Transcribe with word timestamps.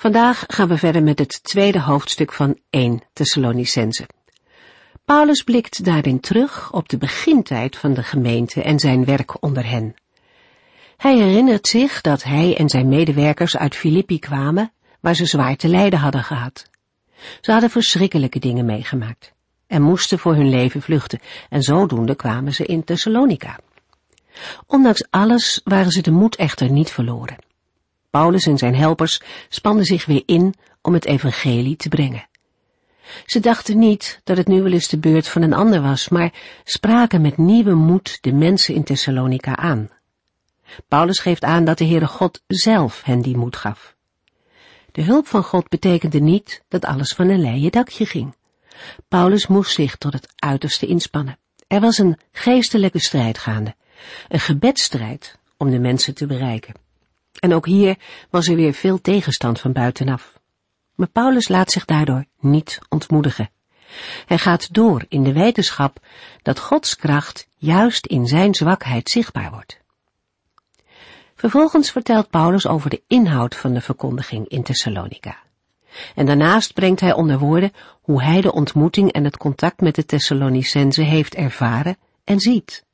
Vandaag 0.00 0.44
gaan 0.46 0.68
we 0.68 0.78
verder 0.78 1.02
met 1.02 1.18
het 1.18 1.42
tweede 1.42 1.80
hoofdstuk 1.80 2.32
van 2.32 2.58
1 2.70 3.02
Thessalonicense. 3.12 4.08
Paulus 5.04 5.42
blikt 5.42 5.84
daarin 5.84 6.20
terug 6.20 6.72
op 6.72 6.88
de 6.88 6.98
begintijd 6.98 7.76
van 7.76 7.94
de 7.94 8.02
gemeente 8.02 8.62
en 8.62 8.78
zijn 8.78 9.04
werk 9.04 9.42
onder 9.42 9.66
hen. 9.66 9.94
Hij 10.96 11.16
herinnert 11.16 11.66
zich 11.66 12.00
dat 12.00 12.22
hij 12.22 12.56
en 12.56 12.68
zijn 12.68 12.88
medewerkers 12.88 13.56
uit 13.56 13.76
Filippi 13.76 14.18
kwamen, 14.18 14.72
waar 15.00 15.14
ze 15.14 15.26
zwaar 15.26 15.56
te 15.56 15.68
lijden 15.68 15.98
hadden 15.98 16.24
gehad. 16.24 16.70
Ze 17.40 17.52
hadden 17.52 17.70
verschrikkelijke 17.70 18.38
dingen 18.38 18.64
meegemaakt 18.64 19.32
en 19.66 19.82
moesten 19.82 20.18
voor 20.18 20.34
hun 20.34 20.48
leven 20.48 20.82
vluchten, 20.82 21.20
en 21.48 21.62
zodoende 21.62 22.14
kwamen 22.14 22.54
ze 22.54 22.66
in 22.66 22.84
Thessalonica. 22.84 23.58
Ondanks 24.66 25.06
alles 25.10 25.60
waren 25.64 25.90
ze 25.90 26.02
de 26.02 26.10
moed 26.10 26.36
echter 26.36 26.70
niet 26.70 26.90
verloren. 26.90 27.46
Paulus 28.10 28.46
en 28.46 28.58
zijn 28.58 28.74
helpers 28.74 29.20
spanden 29.48 29.84
zich 29.84 30.06
weer 30.06 30.22
in 30.26 30.54
om 30.82 30.92
het 30.92 31.04
evangelie 31.04 31.76
te 31.76 31.88
brengen. 31.88 32.28
Ze 33.26 33.40
dachten 33.40 33.78
niet 33.78 34.20
dat 34.24 34.36
het 34.36 34.48
nu 34.48 34.62
wel 34.62 34.72
eens 34.72 34.88
de 34.88 34.98
beurt 34.98 35.28
van 35.28 35.42
een 35.42 35.52
ander 35.52 35.82
was, 35.82 36.08
maar 36.08 36.32
spraken 36.64 37.20
met 37.20 37.36
nieuwe 37.36 37.74
moed 37.74 38.18
de 38.20 38.32
mensen 38.32 38.74
in 38.74 38.84
Thessalonica 38.84 39.56
aan. 39.56 39.90
Paulus 40.88 41.18
geeft 41.18 41.44
aan 41.44 41.64
dat 41.64 41.78
de 41.78 41.84
Heere 41.84 42.06
God 42.06 42.42
zelf 42.46 43.02
hen 43.02 43.22
die 43.22 43.36
moed 43.36 43.56
gaf. 43.56 43.96
De 44.92 45.02
hulp 45.02 45.26
van 45.26 45.42
God 45.42 45.68
betekende 45.68 46.20
niet 46.20 46.64
dat 46.68 46.84
alles 46.84 47.12
van 47.12 47.28
een 47.28 47.40
leien 47.40 47.70
dakje 47.70 48.06
ging. 48.06 48.36
Paulus 49.08 49.46
moest 49.46 49.74
zich 49.74 49.96
tot 49.96 50.12
het 50.12 50.32
uiterste 50.36 50.86
inspannen. 50.86 51.38
Er 51.66 51.80
was 51.80 51.98
een 51.98 52.18
geestelijke 52.32 52.98
strijd 52.98 53.38
gaande, 53.38 53.74
een 54.28 54.40
gebedstrijd 54.40 55.38
om 55.56 55.70
de 55.70 55.78
mensen 55.78 56.14
te 56.14 56.26
bereiken. 56.26 56.74
En 57.38 57.54
ook 57.54 57.66
hier 57.66 57.98
was 58.30 58.48
er 58.48 58.56
weer 58.56 58.72
veel 58.72 59.00
tegenstand 59.00 59.60
van 59.60 59.72
buitenaf. 59.72 60.38
Maar 60.94 61.08
Paulus 61.08 61.48
laat 61.48 61.70
zich 61.70 61.84
daardoor 61.84 62.24
niet 62.40 62.78
ontmoedigen. 62.88 63.50
Hij 64.26 64.38
gaat 64.38 64.74
door 64.74 65.04
in 65.08 65.22
de 65.22 65.32
wetenschap 65.32 65.98
dat 66.42 66.58
Gods 66.58 66.96
kracht 66.96 67.48
juist 67.56 68.06
in 68.06 68.26
zijn 68.26 68.54
zwakheid 68.54 69.10
zichtbaar 69.10 69.50
wordt. 69.50 69.80
Vervolgens 71.34 71.90
vertelt 71.90 72.30
Paulus 72.30 72.66
over 72.66 72.90
de 72.90 73.02
inhoud 73.06 73.54
van 73.54 73.72
de 73.74 73.80
verkondiging 73.80 74.48
in 74.48 74.62
Thessalonica. 74.62 75.36
En 76.14 76.26
daarnaast 76.26 76.74
brengt 76.74 77.00
hij 77.00 77.12
onder 77.12 77.38
woorden 77.38 77.72
hoe 78.02 78.22
hij 78.22 78.40
de 78.40 78.52
ontmoeting 78.52 79.12
en 79.12 79.24
het 79.24 79.36
contact 79.36 79.80
met 79.80 79.94
de 79.94 80.04
Thessalonicense 80.04 81.02
heeft 81.02 81.34
ervaren 81.34 81.96
en 82.24 82.40
ziet. 82.40 82.84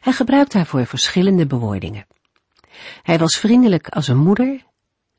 Hij 0.00 0.12
gebruikt 0.12 0.52
daarvoor 0.52 0.86
verschillende 0.86 1.46
bewoordingen. 1.46 2.06
Hij 3.02 3.18
was 3.18 3.38
vriendelijk 3.38 3.88
als 3.88 4.08
een 4.08 4.18
moeder, 4.18 4.64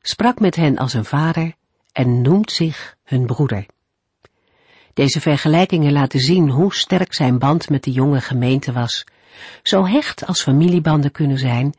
sprak 0.00 0.40
met 0.40 0.56
hen 0.56 0.76
als 0.76 0.94
een 0.94 1.04
vader 1.04 1.52
en 1.92 2.22
noemt 2.22 2.52
zich 2.52 2.96
hun 3.04 3.26
broeder. 3.26 3.66
Deze 4.94 5.20
vergelijkingen 5.20 5.92
laten 5.92 6.20
zien 6.20 6.50
hoe 6.50 6.74
sterk 6.74 7.14
zijn 7.14 7.38
band 7.38 7.68
met 7.68 7.84
de 7.84 7.92
jonge 7.92 8.20
gemeente 8.20 8.72
was. 8.72 9.04
Zo 9.62 9.86
hecht 9.86 10.26
als 10.26 10.42
familiebanden 10.42 11.10
kunnen 11.10 11.38
zijn, 11.38 11.74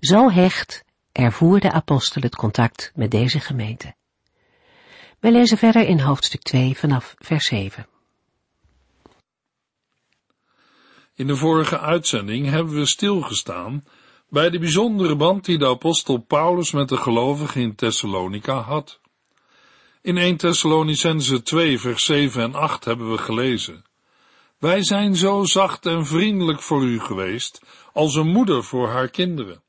zo 0.00 0.30
hecht 0.30 0.84
ervoer 1.12 1.60
de 1.60 1.72
apostel 1.72 2.22
het 2.22 2.36
contact 2.36 2.92
met 2.94 3.10
deze 3.10 3.40
gemeente. 3.40 3.94
We 5.20 5.30
lezen 5.30 5.58
verder 5.58 5.86
in 5.86 6.00
hoofdstuk 6.00 6.42
2 6.42 6.76
vanaf 6.76 7.14
vers 7.18 7.46
7. 7.46 7.86
In 11.14 11.26
de 11.26 11.36
vorige 11.36 11.78
uitzending 11.78 12.48
hebben 12.48 12.74
we 12.74 12.86
stilgestaan 12.86 13.84
bij 14.32 14.50
de 14.50 14.58
bijzondere 14.58 15.16
band 15.16 15.44
die 15.44 15.58
de 15.58 15.66
apostel 15.66 16.18
Paulus 16.18 16.70
met 16.72 16.88
de 16.88 16.96
gelovigen 16.96 17.60
in 17.60 17.74
Thessalonica 17.74 18.60
had. 18.60 19.00
In 20.02 20.16
1 20.16 20.36
Thessalonicense 20.36 21.42
2 21.42 21.78
vers 21.78 22.04
7 22.04 22.42
en 22.42 22.54
8 22.54 22.84
hebben 22.84 23.10
we 23.10 23.18
gelezen. 23.18 23.84
Wij 24.58 24.82
zijn 24.82 25.16
zo 25.16 25.44
zacht 25.44 25.86
en 25.86 26.06
vriendelijk 26.06 26.62
voor 26.62 26.82
u 26.82 27.00
geweest, 27.00 27.62
als 27.92 28.14
een 28.14 28.26
moeder 28.28 28.64
voor 28.64 28.88
haar 28.88 29.08
kinderen. 29.08 29.62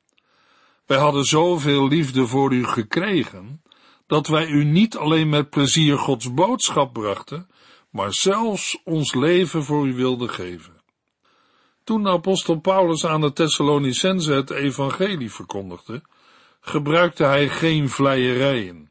Wij 0.86 0.98
hadden 0.98 1.24
zoveel 1.24 1.88
liefde 1.88 2.26
voor 2.26 2.52
u 2.52 2.66
gekregen, 2.66 3.62
dat 4.06 4.26
wij 4.26 4.46
u 4.46 4.64
niet 4.64 4.96
alleen 4.96 5.28
met 5.28 5.50
plezier 5.50 5.98
Gods 5.98 6.34
boodschap 6.34 6.92
brachten, 6.92 7.48
maar 7.90 8.12
zelfs 8.12 8.80
ons 8.84 9.14
leven 9.14 9.64
voor 9.64 9.86
u 9.86 9.94
wilden 9.94 10.30
geven. 10.30 10.73
Toen 11.84 12.08
apostel 12.08 12.60
Paulus 12.60 13.06
aan 13.06 13.20
de 13.20 13.32
Thessalonicense 13.32 14.32
het 14.32 14.50
evangelie 14.50 15.32
verkondigde, 15.32 16.02
gebruikte 16.60 17.24
hij 17.24 17.48
geen 17.48 17.88
vleierijen. 17.88 18.90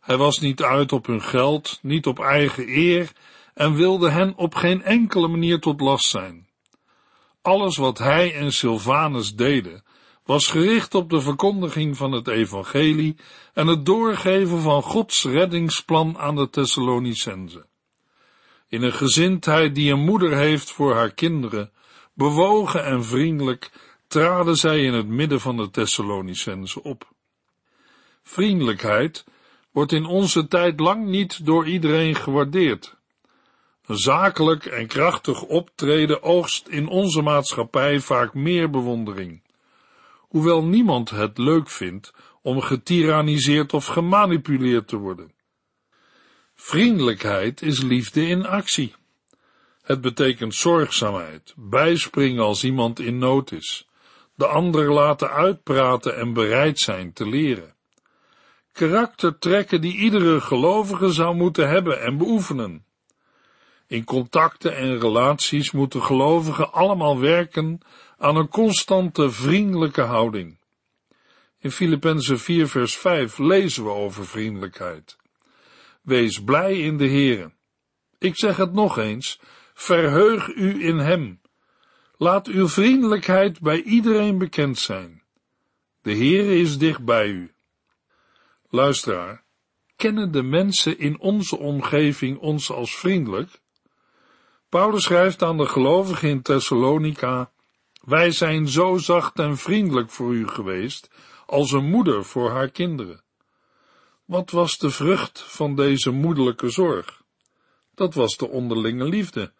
Hij 0.00 0.16
was 0.16 0.38
niet 0.38 0.62
uit 0.62 0.92
op 0.92 1.06
hun 1.06 1.22
geld, 1.22 1.78
niet 1.82 2.06
op 2.06 2.18
eigen 2.18 2.68
eer 2.68 3.12
en 3.54 3.74
wilde 3.74 4.10
hen 4.10 4.36
op 4.36 4.54
geen 4.54 4.82
enkele 4.82 5.28
manier 5.28 5.60
tot 5.60 5.80
last 5.80 6.08
zijn. 6.08 6.48
Alles 7.42 7.76
wat 7.76 7.98
hij 7.98 8.34
en 8.34 8.52
Silvanus 8.52 9.34
deden, 9.34 9.84
was 10.24 10.46
gericht 10.46 10.94
op 10.94 11.10
de 11.10 11.20
verkondiging 11.20 11.96
van 11.96 12.12
het 12.12 12.28
evangelie 12.28 13.16
en 13.52 13.66
het 13.66 13.86
doorgeven 13.86 14.60
van 14.60 14.82
Gods 14.82 15.24
reddingsplan 15.24 16.18
aan 16.18 16.36
de 16.36 16.50
Thessalonicense. 16.50 17.66
In 18.68 18.82
een 18.82 18.92
gezindheid 18.92 19.74
die 19.74 19.92
een 19.92 20.04
moeder 20.04 20.36
heeft 20.36 20.70
voor 20.70 20.94
haar 20.94 21.14
kinderen, 21.14 21.72
bewogen 22.14 22.84
en 22.84 23.04
vriendelijk, 23.04 23.70
traden 24.06 24.56
zij 24.56 24.80
in 24.84 24.92
het 24.92 25.06
midden 25.06 25.40
van 25.40 25.56
de 25.56 25.70
Thessalonicense 25.70 26.82
op. 26.82 27.12
Vriendelijkheid 28.22 29.24
wordt 29.70 29.92
in 29.92 30.04
onze 30.04 30.48
tijd 30.48 30.80
lang 30.80 31.06
niet 31.06 31.46
door 31.46 31.66
iedereen 31.66 32.14
gewaardeerd. 32.14 32.96
Een 33.86 33.96
zakelijk 33.98 34.64
en 34.64 34.86
krachtig 34.86 35.42
optreden 35.42 36.22
oogst 36.22 36.68
in 36.68 36.88
onze 36.88 37.22
maatschappij 37.22 38.00
vaak 38.00 38.34
meer 38.34 38.70
bewondering. 38.70 39.42
Hoewel 40.18 40.64
niemand 40.64 41.10
het 41.10 41.38
leuk 41.38 41.70
vindt 41.70 42.12
om 42.42 42.60
getiraniseerd 42.60 43.72
of 43.72 43.86
gemanipuleerd 43.86 44.88
te 44.88 44.96
worden. 44.96 45.32
Vriendelijkheid 46.54 47.62
is 47.62 47.82
liefde 47.82 48.26
in 48.26 48.46
actie. 48.46 48.94
Het 49.84 50.00
betekent 50.00 50.54
zorgzaamheid, 50.54 51.54
bijspringen 51.56 52.44
als 52.44 52.64
iemand 52.64 53.00
in 53.00 53.18
nood 53.18 53.52
is, 53.52 53.88
de 54.34 54.46
ander 54.46 54.92
laten 54.92 55.30
uitpraten 55.30 56.16
en 56.16 56.32
bereid 56.32 56.78
zijn 56.78 57.12
te 57.12 57.28
leren. 57.28 57.74
Karaktertrekken 58.72 59.80
die 59.80 59.96
iedere 59.96 60.40
gelovige 60.40 61.12
zou 61.12 61.34
moeten 61.34 61.68
hebben 61.68 62.02
en 62.02 62.18
beoefenen. 62.18 62.84
In 63.86 64.04
contacten 64.04 64.76
en 64.76 65.00
relaties 65.00 65.70
moeten 65.70 66.02
gelovigen 66.02 66.72
allemaal 66.72 67.20
werken 67.20 67.80
aan 68.18 68.36
een 68.36 68.48
constante 68.48 69.30
vriendelijke 69.30 70.02
houding. 70.02 70.58
In 71.58 71.70
Filippenzen 71.70 72.38
4 72.38 72.68
vers 72.68 72.96
5 72.96 73.38
lezen 73.38 73.84
we 73.84 73.90
over 73.90 74.26
vriendelijkheid. 74.26 75.16
Wees 76.02 76.42
blij 76.44 76.78
in 76.78 76.96
de 76.96 77.08
Heere. 77.08 77.52
Ik 78.18 78.36
zeg 78.36 78.56
het 78.56 78.72
nog 78.72 78.98
eens, 78.98 79.40
verheug 79.74 80.54
u 80.54 80.84
in 80.84 80.98
hem. 80.98 81.40
Laat 82.16 82.46
uw 82.46 82.68
vriendelijkheid 82.68 83.60
bij 83.60 83.82
iedereen 83.82 84.38
bekend 84.38 84.78
zijn. 84.78 85.22
De 86.02 86.12
Heere 86.12 86.58
is 86.58 86.78
dicht 86.78 87.04
bij 87.04 87.28
u. 87.28 87.54
Luisteraar, 88.68 89.44
kennen 89.96 90.32
de 90.32 90.42
mensen 90.42 90.98
in 90.98 91.20
onze 91.20 91.58
omgeving 91.58 92.38
ons 92.38 92.70
als 92.70 92.96
vriendelijk? 92.96 93.62
Paulus 94.68 95.04
schrijft 95.04 95.42
aan 95.42 95.56
de 95.56 95.66
gelovigen 95.66 96.28
in 96.28 96.42
Thessalonica, 96.42 97.52
wij 98.00 98.30
zijn 98.30 98.68
zo 98.68 98.96
zacht 98.96 99.38
en 99.38 99.56
vriendelijk 99.56 100.10
voor 100.10 100.34
u 100.34 100.48
geweest, 100.48 101.10
als 101.46 101.72
een 101.72 101.90
moeder 101.90 102.24
voor 102.24 102.50
haar 102.50 102.70
kinderen. 102.70 103.22
Wat 104.24 104.50
was 104.50 104.78
de 104.78 104.90
vrucht 104.90 105.42
van 105.42 105.76
deze 105.76 106.10
moederlijke 106.10 106.68
zorg? 106.68 107.22
Dat 107.94 108.14
was 108.14 108.36
de 108.36 108.48
onderlinge 108.48 109.04
liefde, 109.04 109.52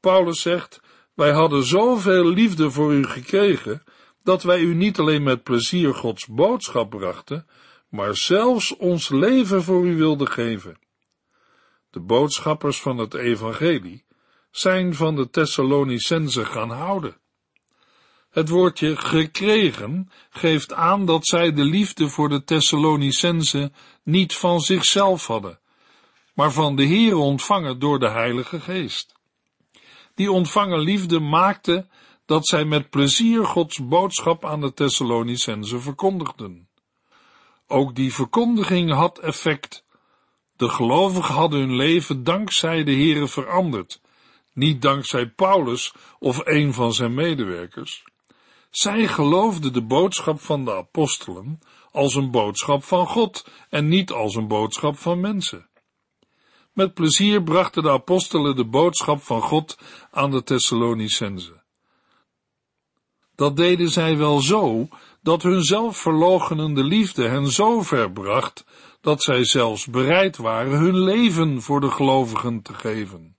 Paulus 0.00 0.40
zegt, 0.40 0.80
wij 1.14 1.32
hadden 1.32 1.64
zoveel 1.64 2.24
liefde 2.24 2.70
voor 2.70 2.92
u 2.92 3.04
gekregen, 3.04 3.82
dat 4.22 4.42
wij 4.42 4.60
u 4.60 4.74
niet 4.74 4.98
alleen 4.98 5.22
met 5.22 5.42
plezier 5.42 5.94
Gods 5.94 6.26
boodschap 6.26 6.90
brachten, 6.90 7.46
maar 7.88 8.16
zelfs 8.16 8.76
ons 8.76 9.08
leven 9.08 9.62
voor 9.62 9.86
u 9.86 9.96
wilden 9.96 10.28
geven. 10.28 10.78
De 11.90 12.00
boodschappers 12.00 12.80
van 12.80 12.98
het 12.98 13.14
evangelie 13.14 14.04
zijn 14.50 14.94
van 14.94 15.16
de 15.16 15.30
Thessalonicense 15.30 16.44
gaan 16.44 16.70
houden. 16.70 17.16
Het 18.30 18.48
woordje 18.48 18.96
gekregen 18.96 20.10
geeft 20.30 20.72
aan 20.72 21.06
dat 21.06 21.26
zij 21.26 21.52
de 21.52 21.64
liefde 21.64 22.08
voor 22.08 22.28
de 22.28 22.44
Thessalonicense 22.44 23.72
niet 24.02 24.34
van 24.34 24.60
zichzelf 24.60 25.26
hadden, 25.26 25.60
maar 26.34 26.52
van 26.52 26.76
de 26.76 26.84
Heer 26.84 27.16
ontvangen 27.16 27.78
door 27.78 27.98
de 27.98 28.10
Heilige 28.10 28.60
Geest. 28.60 29.15
Die 30.16 30.32
ontvangen 30.32 30.78
liefde 30.78 31.20
maakte 31.20 31.86
dat 32.26 32.46
zij 32.46 32.64
met 32.64 32.90
plezier 32.90 33.44
Gods 33.44 33.86
boodschap 33.88 34.44
aan 34.44 34.60
de 34.60 34.72
Thessalonicense 34.72 35.80
verkondigden. 35.80 36.68
Ook 37.66 37.94
die 37.94 38.14
verkondiging 38.14 38.92
had 38.92 39.18
effect. 39.18 39.84
De 40.56 40.68
gelovigen 40.68 41.34
hadden 41.34 41.60
hun 41.60 41.76
leven 41.76 42.24
dankzij 42.24 42.84
de 42.84 42.92
Heere 42.92 43.28
veranderd, 43.28 44.00
niet 44.52 44.82
dankzij 44.82 45.28
Paulus 45.28 45.94
of 46.18 46.40
een 46.44 46.72
van 46.72 46.92
zijn 46.92 47.14
medewerkers. 47.14 48.04
Zij 48.70 49.06
geloofden 49.06 49.72
de 49.72 49.82
boodschap 49.82 50.40
van 50.40 50.64
de 50.64 50.74
apostelen 50.74 51.60
als 51.90 52.14
een 52.14 52.30
boodschap 52.30 52.84
van 52.84 53.06
God 53.06 53.48
en 53.70 53.88
niet 53.88 54.12
als 54.12 54.34
een 54.34 54.48
boodschap 54.48 54.98
van 54.98 55.20
mensen. 55.20 55.68
Met 56.76 56.94
plezier 56.94 57.42
brachten 57.42 57.82
de 57.82 57.90
apostelen 57.90 58.56
de 58.56 58.64
boodschap 58.64 59.22
van 59.22 59.42
God 59.42 59.78
aan 60.10 60.30
de 60.30 60.42
Thessalonicense. 60.42 61.62
Dat 63.34 63.56
deden 63.56 63.88
zij 63.88 64.16
wel 64.16 64.40
zo, 64.40 64.88
dat 65.22 65.42
hun 65.42 65.62
zelfverloochenende 65.62 66.84
liefde 66.84 67.28
hen 67.28 67.46
zo 67.46 67.82
ver 67.82 68.12
bracht, 68.12 68.64
dat 69.00 69.22
zij 69.22 69.44
zelfs 69.44 69.86
bereid 69.86 70.36
waren 70.36 70.78
hun 70.78 70.98
leven 70.98 71.62
voor 71.62 71.80
de 71.80 71.90
gelovigen 71.90 72.62
te 72.62 72.74
geven. 72.74 73.36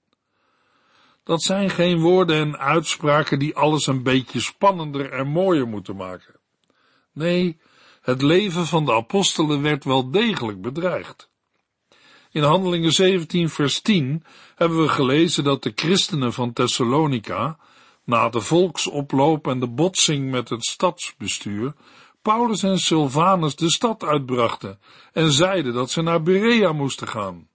Dat 1.23 1.41
zijn 1.43 1.69
geen 1.69 1.99
woorden 1.99 2.35
en 2.35 2.57
uitspraken 2.57 3.39
die 3.39 3.55
alles 3.55 3.87
een 3.87 4.03
beetje 4.03 4.39
spannender 4.39 5.11
en 5.11 5.27
mooier 5.27 5.67
moeten 5.67 5.95
maken. 5.95 6.39
Nee, 7.13 7.59
het 8.01 8.21
leven 8.21 8.65
van 8.65 8.85
de 8.85 8.93
apostelen 8.93 9.61
werd 9.61 9.83
wel 9.83 10.11
degelijk 10.11 10.61
bedreigd. 10.61 11.26
In 12.31 12.43
Handelingen 12.43 12.91
17 12.91 13.49
vers 13.49 13.81
10 13.81 14.23
hebben 14.55 14.81
we 14.81 14.87
gelezen 14.87 15.43
dat 15.43 15.63
de 15.63 15.71
christenen 15.75 16.33
van 16.33 16.53
Thessalonica, 16.53 17.57
na 18.03 18.29
de 18.29 18.41
volksoploop 18.41 19.47
en 19.47 19.59
de 19.59 19.67
botsing 19.67 20.31
met 20.31 20.49
het 20.49 20.65
stadsbestuur, 20.65 21.73
Paulus 22.21 22.63
en 22.63 22.79
Silvanus 22.79 23.55
de 23.55 23.71
stad 23.71 24.03
uitbrachten 24.03 24.79
en 25.13 25.31
zeiden 25.31 25.73
dat 25.73 25.91
ze 25.91 26.01
naar 26.01 26.21
Berea 26.21 26.71
moesten 26.71 27.07
gaan. 27.07 27.47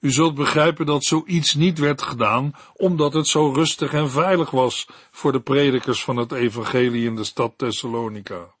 U 0.00 0.10
zult 0.10 0.34
begrijpen 0.34 0.86
dat 0.86 1.04
zoiets 1.04 1.54
niet 1.54 1.78
werd 1.78 2.02
gedaan, 2.02 2.52
omdat 2.74 3.12
het 3.12 3.26
zo 3.26 3.52
rustig 3.52 3.92
en 3.92 4.10
veilig 4.10 4.50
was 4.50 4.88
voor 5.10 5.32
de 5.32 5.40
predikers 5.40 6.04
van 6.04 6.16
het 6.16 6.32
evangelie 6.32 7.04
in 7.04 7.16
de 7.16 7.24
stad 7.24 7.52
Thessalonica. 7.56 8.54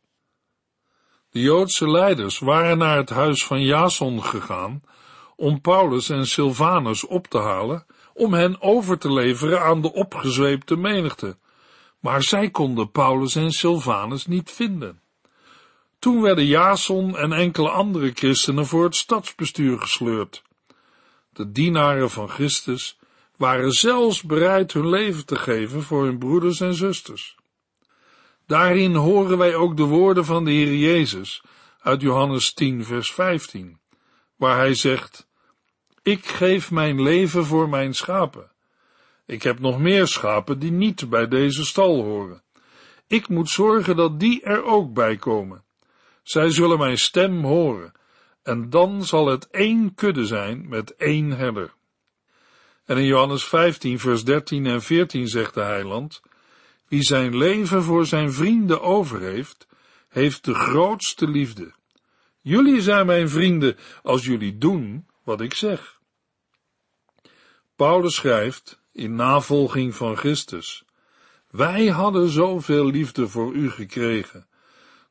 De 1.32 1.40
Joodse 1.40 1.90
leiders 1.90 2.38
waren 2.38 2.78
naar 2.78 2.96
het 2.96 3.10
huis 3.10 3.44
van 3.44 3.62
Jason 3.62 4.24
gegaan 4.24 4.82
om 5.36 5.60
Paulus 5.60 6.08
en 6.08 6.26
Silvanus 6.26 7.06
op 7.06 7.26
te 7.26 7.38
halen, 7.38 7.86
om 8.14 8.32
hen 8.32 8.62
over 8.62 8.98
te 8.98 9.12
leveren 9.12 9.62
aan 9.62 9.82
de 9.82 9.92
opgezweepte 9.92 10.76
menigte. 10.76 11.36
Maar 12.00 12.22
zij 12.22 12.50
konden 12.50 12.90
Paulus 12.90 13.34
en 13.36 13.50
Silvanus 13.50 14.26
niet 14.26 14.50
vinden. 14.50 15.00
Toen 15.98 16.22
werden 16.22 16.46
Jason 16.46 17.16
en 17.16 17.32
enkele 17.32 17.70
andere 17.70 18.10
christenen 18.14 18.66
voor 18.66 18.84
het 18.84 18.96
stadsbestuur 18.96 19.78
gesleurd. 19.78 20.42
De 21.32 21.52
dienaren 21.52 22.10
van 22.10 22.28
Christus 22.28 22.98
waren 23.36 23.72
zelfs 23.72 24.22
bereid 24.22 24.72
hun 24.72 24.88
leven 24.88 25.26
te 25.26 25.36
geven 25.36 25.82
voor 25.82 26.04
hun 26.04 26.18
broeders 26.18 26.60
en 26.60 26.74
zusters. 26.74 27.36
Daarin 28.52 28.94
horen 28.94 29.38
wij 29.38 29.54
ook 29.54 29.76
de 29.76 29.82
woorden 29.82 30.24
van 30.24 30.44
de 30.44 30.50
Heer 30.50 30.74
Jezus 30.74 31.42
uit 31.80 32.00
Johannes 32.00 32.52
10, 32.52 32.84
vers 32.84 33.12
15, 33.12 33.78
waar 34.36 34.56
hij 34.56 34.74
zegt, 34.74 35.28
Ik 36.02 36.26
geef 36.26 36.70
mijn 36.70 37.02
leven 37.02 37.44
voor 37.44 37.68
mijn 37.68 37.94
schapen. 37.94 38.50
Ik 39.26 39.42
heb 39.42 39.58
nog 39.58 39.78
meer 39.78 40.06
schapen 40.06 40.58
die 40.58 40.70
niet 40.70 41.08
bij 41.08 41.28
deze 41.28 41.64
stal 41.64 42.02
horen. 42.02 42.42
Ik 43.06 43.28
moet 43.28 43.48
zorgen 43.48 43.96
dat 43.96 44.20
die 44.20 44.42
er 44.42 44.64
ook 44.64 44.92
bij 44.92 45.16
komen. 45.16 45.64
Zij 46.22 46.50
zullen 46.50 46.78
mijn 46.78 46.98
stem 46.98 47.44
horen 47.44 47.92
en 48.42 48.70
dan 48.70 49.04
zal 49.04 49.26
het 49.26 49.48
één 49.50 49.94
kudde 49.94 50.26
zijn 50.26 50.68
met 50.68 50.96
één 50.96 51.30
herder. 51.30 51.74
En 52.84 52.96
in 52.96 53.06
Johannes 53.06 53.44
15, 53.44 53.98
vers 53.98 54.24
13 54.24 54.66
en 54.66 54.82
14 54.82 55.28
zegt 55.28 55.54
de 55.54 55.62
heiland, 55.62 56.22
wie 56.92 57.02
zijn 57.02 57.36
leven 57.36 57.82
voor 57.82 58.06
zijn 58.06 58.32
vrienden 58.32 58.82
over 58.82 59.20
heeft, 59.20 59.66
heeft 60.08 60.44
de 60.44 60.54
grootste 60.54 61.28
liefde. 61.28 61.72
Jullie 62.40 62.80
zijn 62.80 63.06
mijn 63.06 63.28
vrienden 63.28 63.76
als 64.02 64.24
jullie 64.24 64.58
doen 64.58 65.06
wat 65.24 65.40
ik 65.40 65.54
zeg. 65.54 66.00
Paulus 67.76 68.14
schrijft, 68.14 68.80
in 68.92 69.14
navolging 69.14 69.94
van 69.94 70.16
Christus, 70.16 70.84
wij 71.50 71.86
hadden 71.86 72.28
zoveel 72.28 72.86
liefde 72.86 73.28
voor 73.28 73.52
u 73.52 73.70
gekregen, 73.70 74.46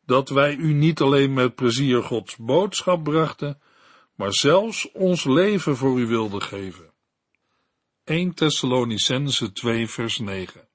dat 0.05 0.29
wij 0.29 0.55
u 0.55 0.73
niet 0.73 1.01
alleen 1.01 1.33
met 1.33 1.55
plezier 1.55 2.03
Gods 2.03 2.37
boodschap 2.37 3.03
brachten, 3.03 3.61
maar 4.15 4.33
zelfs 4.33 4.91
ons 4.91 5.23
leven 5.23 5.77
voor 5.77 5.99
u 5.99 6.07
wilden 6.07 6.41
geven. 6.41 6.93
1 8.03 8.33
Thessalonicense 8.33 9.51
2 9.51 9.87
vers 9.87 10.17
9 10.17 10.69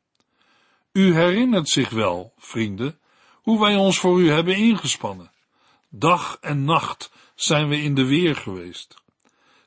U 0.96 1.14
herinnert 1.14 1.69
zich 1.69 1.90
wel, 1.90 2.32
vrienden, 2.38 2.98
hoe 3.32 3.60
wij 3.60 3.76
ons 3.76 3.98
voor 3.98 4.20
u 4.20 4.31
hebben 4.31 4.56
ingespannen. 4.56 5.31
Dag 5.88 6.38
en 6.40 6.64
nacht 6.64 7.10
zijn 7.34 7.69
we 7.69 7.82
in 7.82 7.94
de 7.94 8.04
weer 8.04 8.37
geweest. 8.37 8.94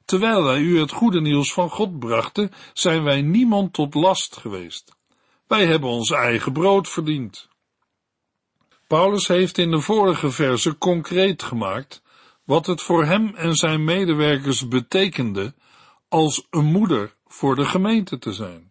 Terwijl 0.05 0.43
wij 0.43 0.59
u 0.59 0.79
het 0.79 0.91
goede 0.91 1.21
nieuws 1.21 1.53
van 1.53 1.69
God 1.69 1.99
brachten, 1.99 2.51
zijn 2.73 3.03
wij 3.03 3.21
niemand 3.21 3.73
tot 3.73 3.93
last 3.93 4.37
geweest. 4.37 4.95
Wij 5.47 5.65
hebben 5.65 5.89
ons 5.89 6.11
eigen 6.11 6.53
brood 6.53 6.89
verdiend. 6.89 7.47
Paulus 8.87 9.27
heeft 9.27 9.57
in 9.57 9.71
de 9.71 9.81
vorige 9.81 10.31
verse 10.31 10.77
concreet 10.77 11.43
gemaakt 11.43 12.01
wat 12.43 12.65
het 12.65 12.81
voor 12.81 13.05
hem 13.05 13.35
en 13.35 13.55
zijn 13.55 13.83
medewerkers 13.83 14.67
betekende 14.67 15.53
als 16.07 16.47
een 16.49 16.65
moeder 16.65 17.15
voor 17.27 17.56
de 17.56 17.65
gemeente 17.65 18.18
te 18.18 18.33
zijn. 18.33 18.69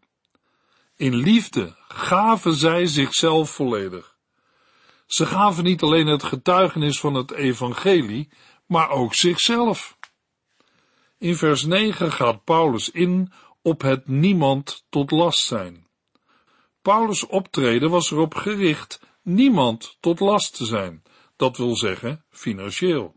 In 0.99 1.15
liefde 1.15 1.77
gaven 1.89 2.55
zij 2.55 2.87
zichzelf 2.87 3.51
volledig. 3.51 4.17
Ze 5.07 5.27
gaven 5.27 5.65
niet 5.65 5.83
alleen 5.83 6.07
het 6.07 6.23
getuigenis 6.23 7.01
van 7.01 7.15
het 7.15 7.31
evangelie, 7.31 8.29
maar 8.67 8.91
ook 8.91 9.15
zichzelf. 9.15 9.97
In 11.19 11.37
vers 11.37 11.65
9 11.65 12.13
gaat 12.13 12.45
Paulus 12.45 12.91
in 12.91 13.33
op 13.63 13.81
het 13.81 14.09
niemand 14.09 14.85
tot 14.89 15.11
last 15.11 15.47
zijn. 15.47 15.87
Paulus' 16.83 17.27
optreden 17.27 17.91
was 17.91 18.11
erop 18.11 18.35
gericht 18.35 19.01
niemand 19.23 19.97
tot 20.01 20.21
last 20.21 20.57
te 20.57 20.65
zijn, 20.65 21.03
dat 21.37 21.57
wil 21.57 21.77
zeggen 21.77 22.25
financieel. 22.31 23.15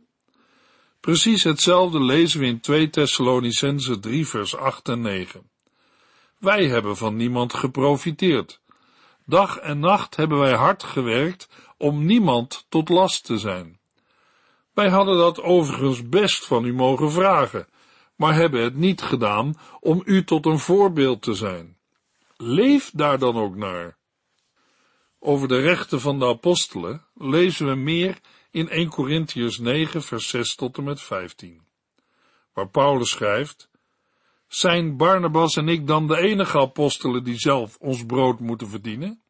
Precies 1.00 1.44
hetzelfde 1.44 2.04
lezen 2.04 2.40
we 2.40 2.46
in 2.46 2.60
2 2.60 2.90
Thessalonicense 2.90 4.00
3 4.00 4.28
vers 4.28 4.56
8 4.56 4.90
en 4.90 5.02
9. 5.02 5.51
Wij 6.42 6.68
hebben 6.68 6.98
van 6.98 7.16
niemand 7.16 7.54
geprofiteerd. 7.54 8.62
Dag 9.26 9.58
en 9.58 9.80
nacht 9.80 10.16
hebben 10.16 10.40
wij 10.40 10.54
hard 10.54 10.84
gewerkt 10.84 11.50
om 11.78 12.06
niemand 12.06 12.66
tot 12.70 12.90
last 12.90 13.26
te 13.26 13.38
zijn. 13.38 13.80
Wij 14.74 14.90
hadden 14.90 15.18
dat 15.18 15.42
overigens 15.42 16.10
best 16.10 16.46
van 16.46 16.66
u 16.66 16.74
mogen 16.74 17.12
vragen, 17.12 17.68
maar 18.16 18.34
hebben 18.34 18.64
het 18.64 18.76
niet 18.76 19.02
gedaan 19.02 19.56
om 19.80 20.02
u 20.06 20.24
tot 20.24 20.46
een 20.46 20.60
voorbeeld 20.60 21.22
te 21.22 21.34
zijn. 21.34 21.78
Leef 22.38 22.92
daar 22.94 23.20
dan 23.20 23.36
ook 23.36 23.56
naar. 23.56 23.98
Over 25.20 25.48
de 25.48 25.60
rechten 25.60 26.02
van 26.02 26.20
de 26.20 26.26
apostelen 26.26 27.06
lezen 27.16 27.68
we 27.68 27.76
meer 27.76 28.20
in 28.52 28.70
1 28.70 28.90
Corinthians 28.90 29.58
9 29.58 30.02
vers 30.02 30.30
6 30.30 30.56
tot 30.56 30.78
en 30.78 30.84
met 30.84 31.02
15, 31.02 31.62
waar 32.54 32.70
Paulus 32.70 33.10
schrijft, 33.10 33.70
zijn 34.54 34.98
Barnabas 34.98 35.56
en 35.56 35.68
ik 35.68 35.88
dan 35.88 36.08
de 36.08 36.18
enige 36.18 36.60
apostelen 36.60 37.24
die 37.24 37.40
zelf 37.40 37.78
ons 37.80 38.06
brood 38.06 38.40
moeten 38.40 38.68
verdienen? 38.68 39.22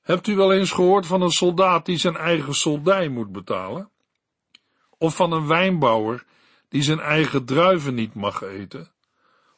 Hebt 0.00 0.26
u 0.26 0.36
wel 0.36 0.52
eens 0.52 0.70
gehoord 0.70 1.06
van 1.06 1.22
een 1.22 1.30
soldaat 1.30 1.86
die 1.86 1.96
zijn 1.96 2.16
eigen 2.16 2.54
soldij 2.54 3.08
moet 3.08 3.32
betalen? 3.32 3.90
Of 4.98 5.16
van 5.16 5.32
een 5.32 5.46
wijnbouwer 5.46 6.24
die 6.68 6.82
zijn 6.82 7.00
eigen 7.00 7.44
druiven 7.44 7.94
niet 7.94 8.14
mag 8.14 8.42
eten? 8.42 8.92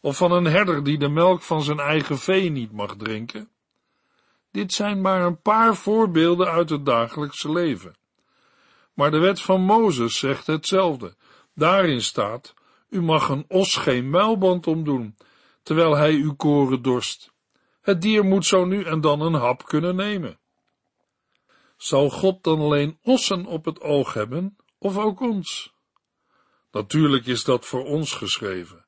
Of 0.00 0.16
van 0.16 0.32
een 0.32 0.44
herder 0.44 0.84
die 0.84 0.98
de 0.98 1.08
melk 1.08 1.42
van 1.42 1.62
zijn 1.62 1.78
eigen 1.78 2.18
vee 2.18 2.50
niet 2.50 2.72
mag 2.72 2.96
drinken? 2.96 3.48
Dit 4.50 4.72
zijn 4.72 5.00
maar 5.00 5.22
een 5.22 5.40
paar 5.40 5.76
voorbeelden 5.76 6.50
uit 6.50 6.70
het 6.70 6.86
dagelijkse 6.86 7.52
leven. 7.52 7.96
Maar 8.94 9.10
de 9.10 9.18
wet 9.18 9.40
van 9.40 9.60
Mozes 9.60 10.18
zegt 10.18 10.46
hetzelfde. 10.46 11.14
Daarin 11.54 12.02
staat, 12.02 12.54
U 12.88 13.02
mag 13.02 13.28
een 13.28 13.44
os 13.48 13.76
geen 13.76 14.10
muilband 14.10 14.66
omdoen, 14.66 15.16
terwijl 15.62 15.96
hij 15.96 16.12
uw 16.12 16.34
koren 16.34 16.82
dorst. 16.82 17.32
Het 17.80 18.02
dier 18.02 18.24
moet 18.24 18.46
zo 18.46 18.64
nu 18.64 18.82
en 18.82 19.00
dan 19.00 19.20
een 19.20 19.34
hap 19.34 19.64
kunnen 19.64 19.96
nemen. 19.96 20.38
Zal 21.76 22.10
God 22.10 22.44
dan 22.44 22.60
alleen 22.60 22.98
ossen 23.02 23.46
op 23.46 23.64
het 23.64 23.80
oog 23.80 24.12
hebben, 24.12 24.56
of 24.78 24.98
ook 24.98 25.20
ons? 25.20 25.74
Natuurlijk 26.70 27.26
is 27.26 27.44
dat 27.44 27.66
voor 27.66 27.84
ons 27.84 28.12
geschreven, 28.12 28.86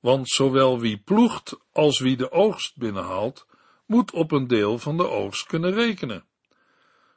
want 0.00 0.28
zowel 0.28 0.80
wie 0.80 0.98
ploegt 0.98 1.56
als 1.72 1.98
wie 1.98 2.16
de 2.16 2.30
oogst 2.30 2.76
binnenhaalt, 2.76 3.46
moet 3.86 4.12
op 4.12 4.32
een 4.32 4.46
deel 4.46 4.78
van 4.78 4.96
de 4.96 5.08
oogst 5.08 5.46
kunnen 5.46 5.72
rekenen. 5.72 6.24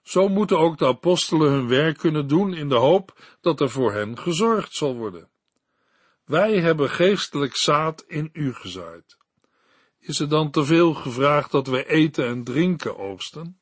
Zo 0.04 0.28
moeten 0.30 0.60
ook 0.60 0.78
de 0.78 0.86
apostelen 0.86 1.52
hun 1.52 1.68
werk 1.68 1.98
kunnen 1.98 2.28
doen 2.28 2.54
in 2.54 2.70
de 2.70 2.76
hoop 2.76 3.20
dat 3.42 3.60
er 3.60 3.70
voor 3.70 3.94
hen 3.94 4.18
gezorgd 4.18 4.74
zal 4.74 4.96
worden. 4.96 5.30
Wij 6.28 6.60
hebben 6.60 6.90
geestelijk 6.90 7.56
zaad 7.56 8.04
in 8.08 8.30
u 8.34 8.54
gezaaid. 8.54 9.18
Is 10.00 10.20
het 10.20 10.30
dan 10.30 10.52
te 10.52 10.66
veel 10.66 10.94
gevraagd 10.94 11.52
dat 11.52 11.68
wij 11.68 11.86
eten 11.86 12.28
en 12.28 12.44
drinken 12.44 12.98
oogsten? 12.98 13.60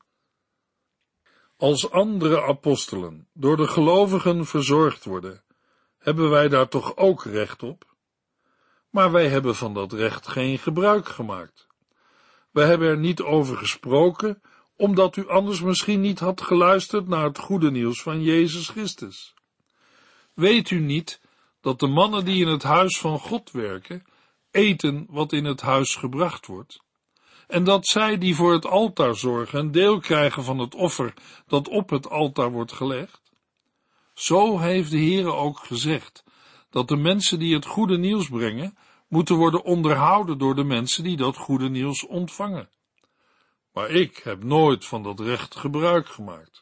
Als 1.57 1.91
andere 1.91 2.41
apostelen 2.41 3.27
door 3.33 3.57
de 3.57 3.67
gelovigen 3.67 4.45
verzorgd 4.45 5.03
worden, 5.03 5.43
hebben 5.97 6.29
wij 6.29 6.47
daar 6.47 6.67
toch 6.67 6.97
ook 6.97 7.23
recht 7.23 7.63
op? 7.63 7.95
Maar 8.89 9.11
wij 9.11 9.27
hebben 9.27 9.55
van 9.55 9.73
dat 9.73 9.93
recht 9.93 10.27
geen 10.27 10.57
gebruik 10.57 11.07
gemaakt. 11.07 11.67
Wij 12.51 12.67
hebben 12.67 12.87
er 12.87 12.97
niet 12.97 13.21
over 13.21 13.57
gesproken, 13.57 14.41
omdat 14.75 15.15
u 15.15 15.29
anders 15.29 15.61
misschien 15.61 16.01
niet 16.01 16.19
had 16.19 16.41
geluisterd 16.41 17.07
naar 17.07 17.23
het 17.23 17.39
goede 17.39 17.71
nieuws 17.71 18.01
van 18.01 18.21
Jezus 18.21 18.69
Christus. 18.69 19.33
Weet 20.33 20.69
u 20.69 20.79
niet 20.79 21.23
dat 21.65 21.79
de 21.79 21.87
mannen 21.87 22.25
die 22.25 22.45
in 22.45 22.51
het 22.51 22.63
huis 22.63 22.97
van 22.97 23.19
God 23.19 23.51
werken, 23.51 24.03
eten 24.51 25.05
wat 25.09 25.33
in 25.33 25.45
het 25.45 25.61
huis 25.61 25.95
gebracht 25.95 26.45
wordt? 26.45 26.83
En 27.47 27.63
dat 27.63 27.87
zij 27.87 28.17
die 28.17 28.35
voor 28.35 28.53
het 28.53 28.65
altaar 28.65 29.15
zorgen 29.15 29.59
een 29.59 29.71
deel 29.71 29.99
krijgen 29.99 30.43
van 30.43 30.59
het 30.59 30.75
offer 30.75 31.13
dat 31.47 31.67
op 31.67 31.89
het 31.89 32.09
altaar 32.09 32.51
wordt 32.51 32.71
gelegd? 32.71 33.21
Zo 34.13 34.59
heeft 34.59 34.91
de 34.91 34.97
Heere 34.97 35.33
ook 35.33 35.59
gezegd, 35.59 36.23
dat 36.69 36.87
de 36.87 36.97
mensen 36.97 37.39
die 37.39 37.53
het 37.53 37.65
goede 37.65 37.97
nieuws 37.97 38.29
brengen, 38.29 38.77
moeten 39.07 39.35
worden 39.35 39.63
onderhouden 39.63 40.37
door 40.37 40.55
de 40.55 40.63
mensen 40.63 41.03
die 41.03 41.17
dat 41.17 41.37
goede 41.37 41.69
nieuws 41.69 42.05
ontvangen. 42.05 42.69
Maar 43.73 43.89
ik 43.89 44.17
heb 44.17 44.43
nooit 44.43 44.85
van 44.85 45.03
dat 45.03 45.19
recht 45.19 45.55
gebruik 45.55 46.07
gemaakt. 46.07 46.61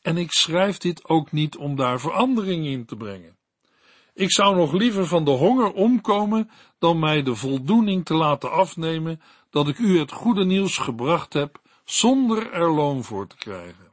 En 0.00 0.16
ik 0.16 0.32
schrijf 0.32 0.78
dit 0.78 1.08
ook 1.08 1.32
niet 1.32 1.56
om 1.56 1.76
daar 1.76 2.00
verandering 2.00 2.66
in 2.66 2.86
te 2.86 2.96
brengen. 2.96 3.38
Ik 4.20 4.32
zou 4.32 4.56
nog 4.56 4.72
liever 4.72 5.06
van 5.06 5.24
de 5.24 5.30
honger 5.30 5.72
omkomen 5.72 6.50
dan 6.78 6.98
mij 6.98 7.22
de 7.22 7.34
voldoening 7.34 8.04
te 8.04 8.14
laten 8.14 8.50
afnemen 8.52 9.20
dat 9.50 9.68
ik 9.68 9.78
u 9.78 9.98
het 9.98 10.12
goede 10.12 10.44
nieuws 10.44 10.76
gebracht 10.76 11.32
heb 11.32 11.60
zonder 11.84 12.52
er 12.52 12.70
loon 12.70 13.04
voor 13.04 13.26
te 13.26 13.36
krijgen. 13.36 13.92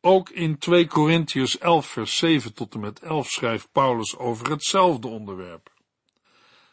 Ook 0.00 0.30
in 0.30 0.58
2 0.58 0.86
Korintiërs 0.86 1.58
11 1.58 1.86
vers 1.86 2.16
7 2.16 2.54
tot 2.54 2.74
en 2.74 2.80
met 2.80 3.00
11 3.00 3.30
schrijft 3.30 3.68
Paulus 3.72 4.16
over 4.16 4.50
hetzelfde 4.50 5.08
onderwerp. 5.08 5.72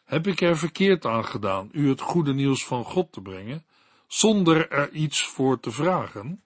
Heb 0.06 0.28
ik 0.28 0.42
er 0.42 0.58
verkeerd 0.58 1.06
aan 1.06 1.26
gedaan 1.26 1.70
u 1.72 1.90
het 1.90 2.02
goede 2.02 2.34
nieuws 2.34 2.66
van 2.66 2.84
God 2.84 3.12
te 3.12 3.22
brengen, 3.22 3.66
zonder 4.08 4.72
er 4.72 4.92
iets 4.92 5.24
voor 5.24 5.60
te 5.60 5.72
vragen? 5.72 6.44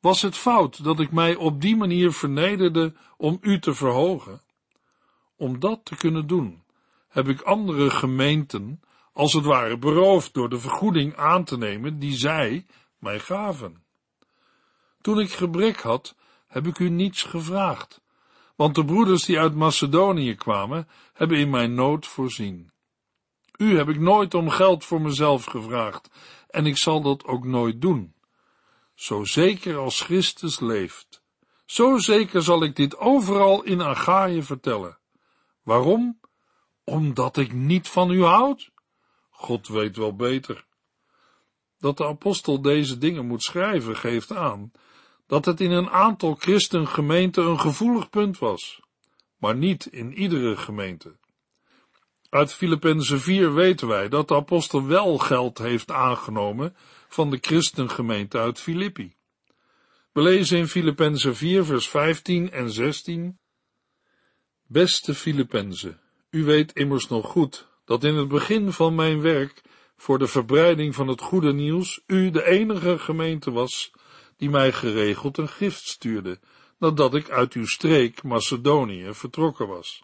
Was 0.00 0.22
het 0.22 0.36
fout 0.36 0.84
dat 0.84 1.00
ik 1.00 1.12
mij 1.12 1.34
op 1.34 1.60
die 1.60 1.76
manier 1.76 2.12
vernederde 2.12 2.94
om 3.16 3.38
u 3.40 3.58
te 3.58 3.74
verhogen? 3.74 4.46
Om 5.38 5.58
dat 5.60 5.84
te 5.84 5.96
kunnen 5.96 6.26
doen, 6.26 6.62
heb 7.08 7.28
ik 7.28 7.40
andere 7.40 7.90
gemeenten 7.90 8.80
als 9.12 9.32
het 9.32 9.44
ware 9.44 9.78
beroofd 9.78 10.34
door 10.34 10.48
de 10.48 10.58
vergoeding 10.58 11.16
aan 11.16 11.44
te 11.44 11.58
nemen 11.58 11.98
die 11.98 12.16
zij 12.16 12.66
mij 12.98 13.18
gaven. 13.18 13.82
Toen 15.00 15.20
ik 15.20 15.32
gebrek 15.32 15.80
had, 15.80 16.16
heb 16.46 16.66
ik 16.66 16.78
u 16.78 16.88
niets 16.88 17.22
gevraagd, 17.22 18.00
want 18.56 18.74
de 18.74 18.84
broeders 18.84 19.24
die 19.24 19.38
uit 19.38 19.54
Macedonië 19.54 20.34
kwamen, 20.34 20.88
hebben 21.12 21.38
in 21.38 21.50
mijn 21.50 21.74
nood 21.74 22.06
voorzien. 22.06 22.70
U 23.56 23.76
heb 23.76 23.88
ik 23.88 24.00
nooit 24.00 24.34
om 24.34 24.50
geld 24.50 24.84
voor 24.84 25.00
mezelf 25.00 25.44
gevraagd, 25.44 26.10
en 26.50 26.66
ik 26.66 26.78
zal 26.78 27.02
dat 27.02 27.24
ook 27.24 27.44
nooit 27.44 27.80
doen. 27.80 28.14
Zo 28.94 29.24
zeker 29.24 29.76
als 29.76 30.00
Christus 30.00 30.60
leeft, 30.60 31.22
zo 31.66 31.98
zeker 31.98 32.42
zal 32.42 32.62
ik 32.62 32.76
dit 32.76 32.98
overal 32.98 33.62
in 33.62 33.82
Achaïe 33.82 34.42
vertellen. 34.42 34.97
Waarom? 35.68 36.20
Omdat 36.84 37.36
ik 37.36 37.52
niet 37.52 37.88
van 37.88 38.10
u 38.10 38.22
houd? 38.22 38.70
God 39.30 39.68
weet 39.68 39.96
wel 39.96 40.16
beter. 40.16 40.66
Dat 41.78 41.96
de 41.96 42.06
apostel 42.06 42.62
deze 42.62 42.98
dingen 42.98 43.26
moet 43.26 43.42
schrijven, 43.42 43.96
geeft 43.96 44.32
aan 44.32 44.72
dat 45.26 45.44
het 45.44 45.60
in 45.60 45.70
een 45.70 45.90
aantal 45.90 46.34
christengemeenten 46.34 47.46
een 47.46 47.60
gevoelig 47.60 48.10
punt 48.10 48.38
was, 48.38 48.80
maar 49.36 49.56
niet 49.56 49.86
in 49.86 50.12
iedere 50.12 50.56
gemeente. 50.56 51.18
Uit 52.28 52.54
Filippenzen 52.54 53.20
4 53.20 53.54
weten 53.54 53.88
wij 53.88 54.08
dat 54.08 54.28
de 54.28 54.34
apostel 54.34 54.86
wel 54.86 55.18
geld 55.18 55.58
heeft 55.58 55.90
aangenomen 55.90 56.76
van 57.08 57.30
de 57.30 57.38
christengemeente 57.40 58.38
uit 58.38 58.60
Filippi. 58.60 59.16
We 60.12 60.22
lezen 60.22 60.58
in 60.58 60.68
Filippenzen 60.68 61.36
4 61.36 61.64
vers 61.64 61.88
15 61.88 62.50
en 62.50 62.70
16 62.70 63.38
Beste 64.70 65.14
Filippenzen, 65.14 66.00
u 66.30 66.44
weet 66.44 66.72
immers 66.72 67.08
nog 67.08 67.26
goed 67.26 67.68
dat 67.84 68.04
in 68.04 68.14
het 68.14 68.28
begin 68.28 68.72
van 68.72 68.94
mijn 68.94 69.20
werk 69.20 69.62
voor 69.96 70.18
de 70.18 70.26
verbreiding 70.26 70.94
van 70.94 71.08
het 71.08 71.20
goede 71.20 71.52
nieuws 71.52 72.00
u 72.06 72.30
de 72.30 72.44
enige 72.44 72.98
gemeente 72.98 73.50
was 73.50 73.92
die 74.36 74.50
mij 74.50 74.72
geregeld 74.72 75.38
een 75.38 75.48
gift 75.48 75.88
stuurde, 75.88 76.38
nadat 76.78 77.14
ik 77.14 77.30
uit 77.30 77.52
uw 77.52 77.66
streek, 77.66 78.22
Macedonië, 78.22 79.14
vertrokken 79.14 79.68
was. 79.68 80.02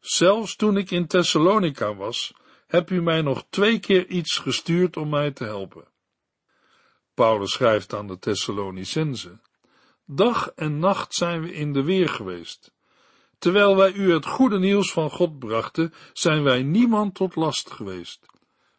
Zelfs 0.00 0.56
toen 0.56 0.76
ik 0.76 0.90
in 0.90 1.06
Thessalonica 1.06 1.94
was, 1.94 2.34
heb 2.66 2.90
u 2.90 3.02
mij 3.02 3.22
nog 3.22 3.44
twee 3.50 3.78
keer 3.78 4.06
iets 4.06 4.36
gestuurd 4.36 4.96
om 4.96 5.08
mij 5.08 5.30
te 5.30 5.44
helpen. 5.44 5.88
Paulus 7.14 7.52
schrijft 7.52 7.94
aan 7.94 8.06
de 8.06 8.18
Thessalonicense, 8.18 9.40
Dag 10.04 10.48
en 10.54 10.78
nacht 10.78 11.14
zijn 11.14 11.42
we 11.42 11.52
in 11.52 11.72
de 11.72 11.82
weer 11.82 12.08
geweest. 12.08 12.76
Terwijl 13.38 13.76
wij 13.76 13.92
u 13.92 14.12
het 14.12 14.26
goede 14.26 14.58
nieuws 14.58 14.92
van 14.92 15.10
God 15.10 15.38
brachten, 15.38 15.94
zijn 16.12 16.42
wij 16.42 16.62
niemand 16.62 17.14
tot 17.14 17.36
last 17.36 17.70
geweest. 17.70 18.26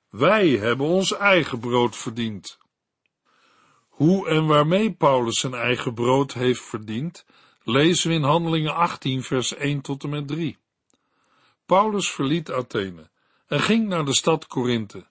Wij 0.10 0.50
hebben 0.50 0.86
ons 0.86 1.14
eigen 1.14 1.60
brood 1.60 1.96
verdiend. 1.96 2.58
Hoe 3.90 4.28
en 4.28 4.46
waarmee 4.46 4.92
Paulus 4.92 5.40
zijn 5.40 5.54
eigen 5.54 5.94
brood 5.94 6.34
heeft 6.34 6.62
verdiend, 6.62 7.26
lezen 7.64 8.10
we 8.10 8.16
in 8.16 8.24
Handelingen 8.24 8.76
18, 8.76 9.24
vers 9.24 9.56
1 9.56 9.82
tot 9.82 10.04
en 10.04 10.10
met 10.10 10.28
3. 10.28 10.58
Paulus 11.66 12.12
verliet 12.12 12.52
Athene 12.52 13.10
en 13.48 13.60
ging 13.60 13.88
naar 13.88 14.06
de 14.06 14.14
stad 14.14 14.48
Korinthe. 14.48 15.08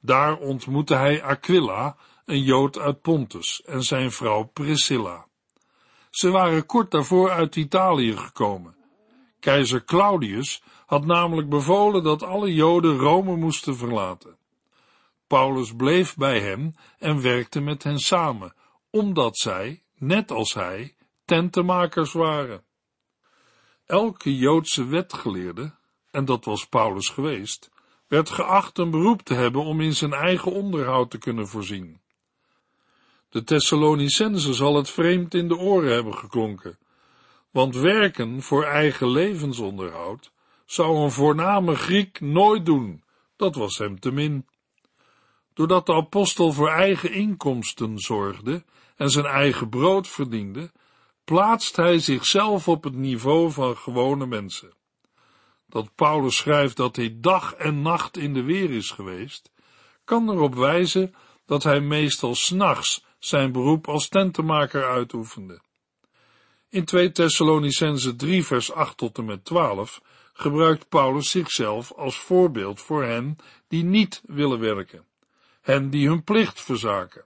Daar 0.00 0.36
ontmoette 0.36 0.94
hij 0.94 1.22
Aquila, 1.22 1.96
een 2.24 2.42
Jood 2.42 2.78
uit 2.78 3.00
Pontus, 3.00 3.62
en 3.64 3.82
zijn 3.82 4.12
vrouw 4.12 4.42
Priscilla. 4.44 5.26
Ze 6.10 6.30
waren 6.30 6.66
kort 6.66 6.90
daarvoor 6.90 7.30
uit 7.30 7.56
Italië 7.56 8.16
gekomen. 8.16 8.74
Keizer 9.40 9.84
Claudius 9.84 10.62
had 10.86 11.04
namelijk 11.04 11.48
bevolen 11.48 12.02
dat 12.02 12.22
alle 12.22 12.54
Joden 12.54 12.96
Rome 12.96 13.36
moesten 13.36 13.76
verlaten. 13.76 14.36
Paulus 15.26 15.74
bleef 15.74 16.16
bij 16.16 16.40
hem 16.40 16.74
en 16.98 17.22
werkte 17.22 17.60
met 17.60 17.82
hen 17.82 17.98
samen, 17.98 18.54
omdat 18.90 19.36
zij, 19.36 19.82
net 19.98 20.30
als 20.30 20.54
hij, 20.54 20.94
tentenmakers 21.24 22.12
waren. 22.12 22.64
Elke 23.86 24.36
Joodse 24.36 24.84
wetgeleerde, 24.84 25.74
en 26.10 26.24
dat 26.24 26.44
was 26.44 26.66
Paulus 26.66 27.08
geweest, 27.08 27.70
werd 28.06 28.30
geacht 28.30 28.78
een 28.78 28.90
beroep 28.90 29.22
te 29.22 29.34
hebben 29.34 29.64
om 29.64 29.80
in 29.80 29.94
zijn 29.94 30.12
eigen 30.12 30.52
onderhoud 30.52 31.10
te 31.10 31.18
kunnen 31.18 31.48
voorzien. 31.48 32.00
De 33.30 33.44
Thessalonicense 33.44 34.54
zal 34.54 34.76
het 34.76 34.90
vreemd 34.90 35.34
in 35.34 35.48
de 35.48 35.56
oren 35.56 35.92
hebben 35.92 36.14
geklonken, 36.14 36.78
want 37.50 37.76
werken 37.76 38.42
voor 38.42 38.64
eigen 38.64 39.10
levensonderhoud 39.10 40.32
zou 40.64 40.96
een 40.96 41.10
voorname 41.10 41.74
Griek 41.74 42.20
nooit 42.20 42.66
doen, 42.66 43.02
dat 43.36 43.54
was 43.54 43.78
hem 43.78 44.00
te 44.00 44.10
min. 44.10 44.46
Doordat 45.54 45.86
de 45.86 45.94
apostel 45.94 46.52
voor 46.52 46.68
eigen 46.68 47.12
inkomsten 47.12 47.98
zorgde 47.98 48.64
en 48.96 49.10
zijn 49.10 49.26
eigen 49.26 49.68
brood 49.68 50.08
verdiende, 50.08 50.72
plaatst 51.24 51.76
hij 51.76 51.98
zichzelf 51.98 52.68
op 52.68 52.84
het 52.84 52.94
niveau 52.94 53.50
van 53.50 53.76
gewone 53.76 54.26
mensen. 54.26 54.72
Dat 55.68 55.94
Paulus 55.94 56.36
schrijft 56.36 56.76
dat 56.76 56.96
hij 56.96 57.16
dag 57.20 57.54
en 57.54 57.82
nacht 57.82 58.16
in 58.16 58.34
de 58.34 58.42
weer 58.42 58.70
is 58.70 58.90
geweest, 58.90 59.50
kan 60.04 60.30
erop 60.30 60.54
wijzen 60.54 61.14
dat 61.46 61.62
hij 61.62 61.80
meestal 61.80 62.34
s'nachts 62.34 63.08
zijn 63.20 63.52
beroep 63.52 63.88
als 63.88 64.08
tentenmaker 64.08 64.84
uitoefende. 64.84 65.60
In 66.68 66.84
2 66.84 67.10
Thessalonicense 67.10 68.16
3 68.16 68.44
vers 68.44 68.72
8 68.72 68.96
tot 68.96 69.18
en 69.18 69.24
met 69.24 69.44
12 69.44 70.00
gebruikt 70.32 70.88
Paulus 70.88 71.30
zichzelf 71.30 71.92
als 71.92 72.18
voorbeeld 72.18 72.80
voor 72.80 73.04
hen 73.04 73.36
die 73.68 73.84
niet 73.84 74.22
willen 74.26 74.60
werken, 74.60 75.04
hen 75.60 75.90
die 75.90 76.08
hun 76.08 76.24
plicht 76.24 76.60
verzaken. 76.60 77.24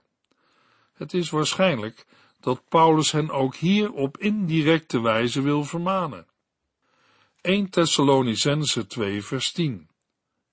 Het 0.93 1.13
is 1.13 1.29
waarschijnlijk 1.29 2.05
dat 2.39 2.61
Paulus 2.69 3.11
hen 3.11 3.29
ook 3.29 3.55
hier 3.55 3.91
op 3.91 4.17
indirecte 4.17 5.01
wijze 5.01 5.41
wil 5.41 5.63
vermanen. 5.63 6.27
1 7.41 7.69
Thessalonicense 7.69 8.87
2 8.87 9.23
vers 9.23 9.51
10 9.51 9.89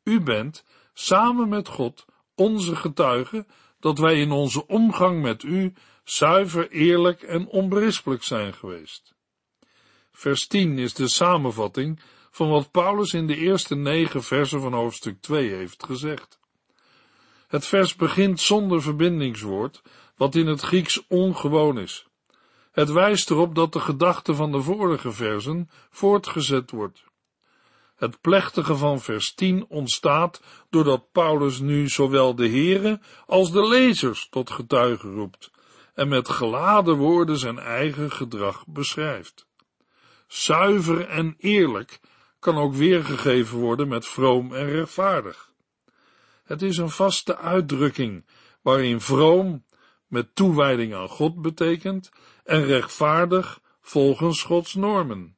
U 0.05 0.21
bent, 0.21 0.65
samen 0.95 1.49
met 1.49 1.69
God, 1.69 2.05
onze 2.35 2.77
getuige, 2.77 3.47
dat 3.83 3.99
wij 3.99 4.21
in 4.21 4.31
onze 4.31 4.67
omgang 4.67 5.23
met 5.23 5.43
u 5.43 5.73
zuiver, 6.05 6.71
eerlijk 6.71 7.23
en 7.23 7.47
onberispelijk 7.47 8.23
zijn 8.23 8.55
geweest. 8.55 9.15
Vers 10.13 10.47
10 10.47 10.79
is 10.79 10.95
de 10.95 11.09
samenvatting 11.09 12.01
van 12.31 12.49
wat 12.49 12.71
Paulus 12.71 13.15
in 13.15 13.27
de 13.27 13.37
eerste 13.37 13.75
negen 13.75 14.23
versen 14.23 14.61
van 14.61 14.73
hoofdstuk 14.73 15.21
2 15.21 15.51
heeft 15.51 15.85
gezegd. 15.85 16.39
Het 17.47 17.67
vers 17.67 17.97
begint 17.97 18.41
zonder 18.41 18.83
verbindingswoord, 18.83 19.83
wat 20.17 20.35
in 20.35 20.47
het 20.47 20.61
Grieks 20.61 21.07
ongewoon 21.09 21.79
is. 21.79 22.07
Het 22.73 22.91
wijst 22.91 23.31
erop 23.31 23.55
dat 23.55 23.73
de 23.73 23.81
gedachte 23.81 24.35
van 24.35 24.53
de 24.53 24.63
vorige 24.63 25.13
versen 25.13 25.71
voortgezet 25.91 26.71
wordt. 26.71 27.05
Het 28.03 28.21
plechtige 28.21 28.77
van 28.77 29.01
vers 29.01 29.35
10 29.35 29.65
ontstaat 29.69 30.43
doordat 30.71 31.13
Paulus 31.13 31.59
nu 31.59 31.89
zowel 31.89 32.35
de 32.35 32.47
heren 32.47 33.03
als 33.27 33.53
de 33.53 33.69
lezers 33.69 34.29
tot 34.29 34.51
getuigen 34.51 35.15
roept 35.15 35.51
en 35.95 36.09
met 36.09 36.29
geladen 36.29 36.97
woorden 36.97 37.39
zijn 37.39 37.59
eigen 37.59 38.11
gedrag 38.11 38.67
beschrijft. 38.67 39.47
Zuiver 40.27 41.09
en 41.09 41.35
eerlijk 41.39 42.01
kan 42.39 42.57
ook 42.57 42.75
weergegeven 42.75 43.59
worden 43.59 43.89
met 43.89 44.07
vroom 44.07 44.55
en 44.55 44.69
rechtvaardig. 44.69 45.53
Het 46.45 46.63
is 46.63 46.77
een 46.77 46.91
vaste 46.91 47.37
uitdrukking 47.37 48.27
waarin 48.63 49.01
vroom 49.01 49.65
met 50.07 50.35
toewijding 50.35 50.95
aan 50.95 51.09
God 51.09 51.43
betekent 51.43 52.11
en 52.45 52.65
rechtvaardig 52.65 53.61
volgens 53.81 54.43
Gods 54.43 54.75
normen. 54.75 55.37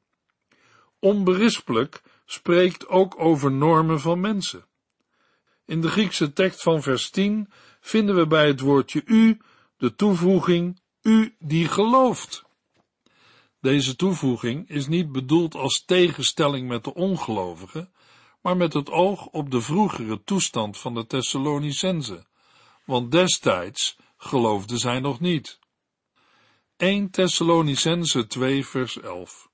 Onberispelijk 0.99 2.01
spreekt 2.25 2.87
ook 2.87 3.19
over 3.19 3.51
normen 3.51 3.99
van 3.99 4.19
mensen. 4.19 4.65
In 5.65 5.81
de 5.81 5.89
Griekse 5.89 6.33
tekst 6.33 6.61
van 6.61 6.81
vers 6.81 7.09
10 7.09 7.51
vinden 7.79 8.15
we 8.15 8.27
bij 8.27 8.47
het 8.47 8.59
woordje 8.59 9.01
u 9.05 9.37
de 9.77 9.95
toevoeging 9.95 10.81
u 11.01 11.35
die 11.39 11.67
gelooft. 11.67 12.43
Deze 13.61 13.95
toevoeging 13.95 14.69
is 14.69 14.87
niet 14.87 15.11
bedoeld 15.11 15.55
als 15.55 15.83
tegenstelling 15.85 16.67
met 16.67 16.83
de 16.83 16.93
ongelovigen, 16.93 17.93
maar 18.41 18.57
met 18.57 18.73
het 18.73 18.89
oog 18.89 19.25
op 19.25 19.51
de 19.51 19.61
vroegere 19.61 20.23
toestand 20.23 20.77
van 20.77 20.93
de 20.93 21.05
Thessalonicense, 21.05 22.25
want 22.85 23.11
destijds 23.11 23.97
geloofden 24.17 24.77
zij 24.77 24.99
nog 24.99 25.19
niet. 25.19 25.59
1 26.77 27.09
Thessalonicense 27.09 28.27
2 28.27 28.65
vers 28.65 28.99
11 28.99 29.49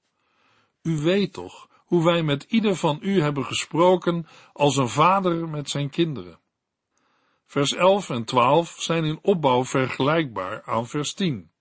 U 0.82 0.98
weet 0.98 1.34
toch 1.34 1.70
hoe 1.92 2.04
wij 2.04 2.24
met 2.24 2.44
ieder 2.44 2.76
van 2.76 3.00
u 3.02 3.22
hebben 3.22 3.46
gesproken 3.46 4.28
als 4.54 4.78
een 4.78 4.90
vader 4.90 5.50
met 5.50 5.70
zijn 5.70 5.90
kinderen. 5.90 6.40
Vers 7.46 7.74
11 7.74 8.10
en 8.10 8.24
12 8.26 8.76
zijn 8.80 9.04
in 9.04 9.20
opbouw 9.22 9.66
vergelijkbaar 9.66 10.64
aan 10.64 10.88
vers 10.88 11.14
10. 11.14 11.52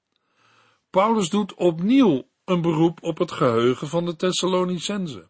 Paulus 0.90 1.30
doet 1.30 1.54
opnieuw 1.54 2.28
een 2.44 2.60
beroep 2.60 3.02
op 3.02 3.18
het 3.18 3.32
geheugen 3.32 3.88
van 3.88 4.04
de 4.04 4.16
Thessalonicense. 4.16 5.28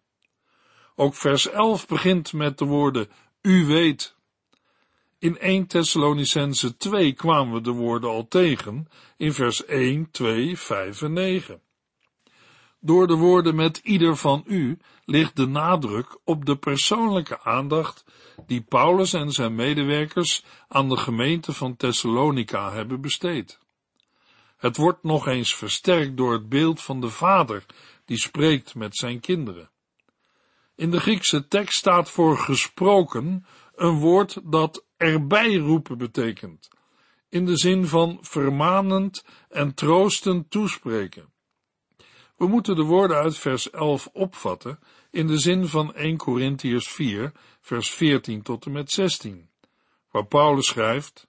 Ook 0.95 1.15
vers 1.15 1.49
11 1.49 1.87
begint 1.87 2.33
met 2.33 2.59
de 2.59 2.65
woorden 2.65 3.09
u 3.43 3.67
weet. 3.67 4.17
In 5.19 5.39
1 5.39 5.67
Thessalonicense 5.67 6.77
2 6.77 7.13
kwamen 7.13 7.55
we 7.55 7.61
de 7.61 7.73
woorden 7.73 8.11
al 8.11 8.29
tegen 8.29 8.89
in 9.17 9.33
vers 9.33 9.65
1, 9.65 10.11
2, 10.11 10.59
5 10.59 11.03
en 11.03 11.13
9. 11.13 11.63
Door 12.81 13.07
de 13.07 13.15
woorden 13.15 13.55
met 13.55 13.77
ieder 13.77 14.17
van 14.17 14.45
u 14.47 14.79
ligt 15.05 15.37
de 15.37 15.47
nadruk 15.47 16.19
op 16.25 16.45
de 16.45 16.57
persoonlijke 16.57 17.43
aandacht 17.43 18.05
die 18.47 18.63
Paulus 18.63 19.13
en 19.13 19.31
zijn 19.31 19.55
medewerkers 19.55 20.45
aan 20.69 20.89
de 20.89 20.97
gemeente 20.97 21.53
van 21.53 21.77
Thessalonica 21.77 22.73
hebben 22.73 23.01
besteed. 23.01 23.59
Het 24.57 24.77
wordt 24.77 25.03
nog 25.03 25.27
eens 25.27 25.55
versterkt 25.55 26.17
door 26.17 26.33
het 26.33 26.49
beeld 26.49 26.83
van 26.83 27.01
de 27.01 27.09
vader 27.09 27.67
die 28.05 28.19
spreekt 28.19 28.75
met 28.75 28.97
zijn 28.97 29.21
kinderen. 29.21 29.71
In 30.75 30.91
de 30.91 31.01
Griekse 31.01 31.49
tekst 31.49 31.79
staat 31.79 32.11
voor 32.11 32.39
gesproken 32.39 33.47
een 33.75 33.99
woord 33.99 34.41
dat 34.45 34.85
erbij 34.97 35.55
roepen 35.55 35.99
betekent, 35.99 36.69
in 37.29 37.45
de 37.45 37.57
zin 37.57 37.87
van 37.87 38.19
vermanend 38.21 39.25
en 39.49 39.75
troostend 39.75 40.51
toespreken. 40.51 41.33
We 42.41 42.47
moeten 42.47 42.77
de 42.77 42.83
woorden 42.83 43.17
uit 43.17 43.39
vers 43.39 43.71
11 43.71 44.09
opvatten 44.13 44.79
in 45.11 45.27
de 45.27 45.39
zin 45.39 45.67
van 45.67 45.95
1 45.95 46.17
Corinthiërs 46.17 46.89
4, 46.89 47.33
vers 47.61 47.91
14 47.91 48.43
tot 48.43 48.67
en 48.67 48.73
met 48.73 48.91
16, 48.91 49.51
waar 50.11 50.27
Paulus 50.27 50.67
schrijft, 50.67 51.27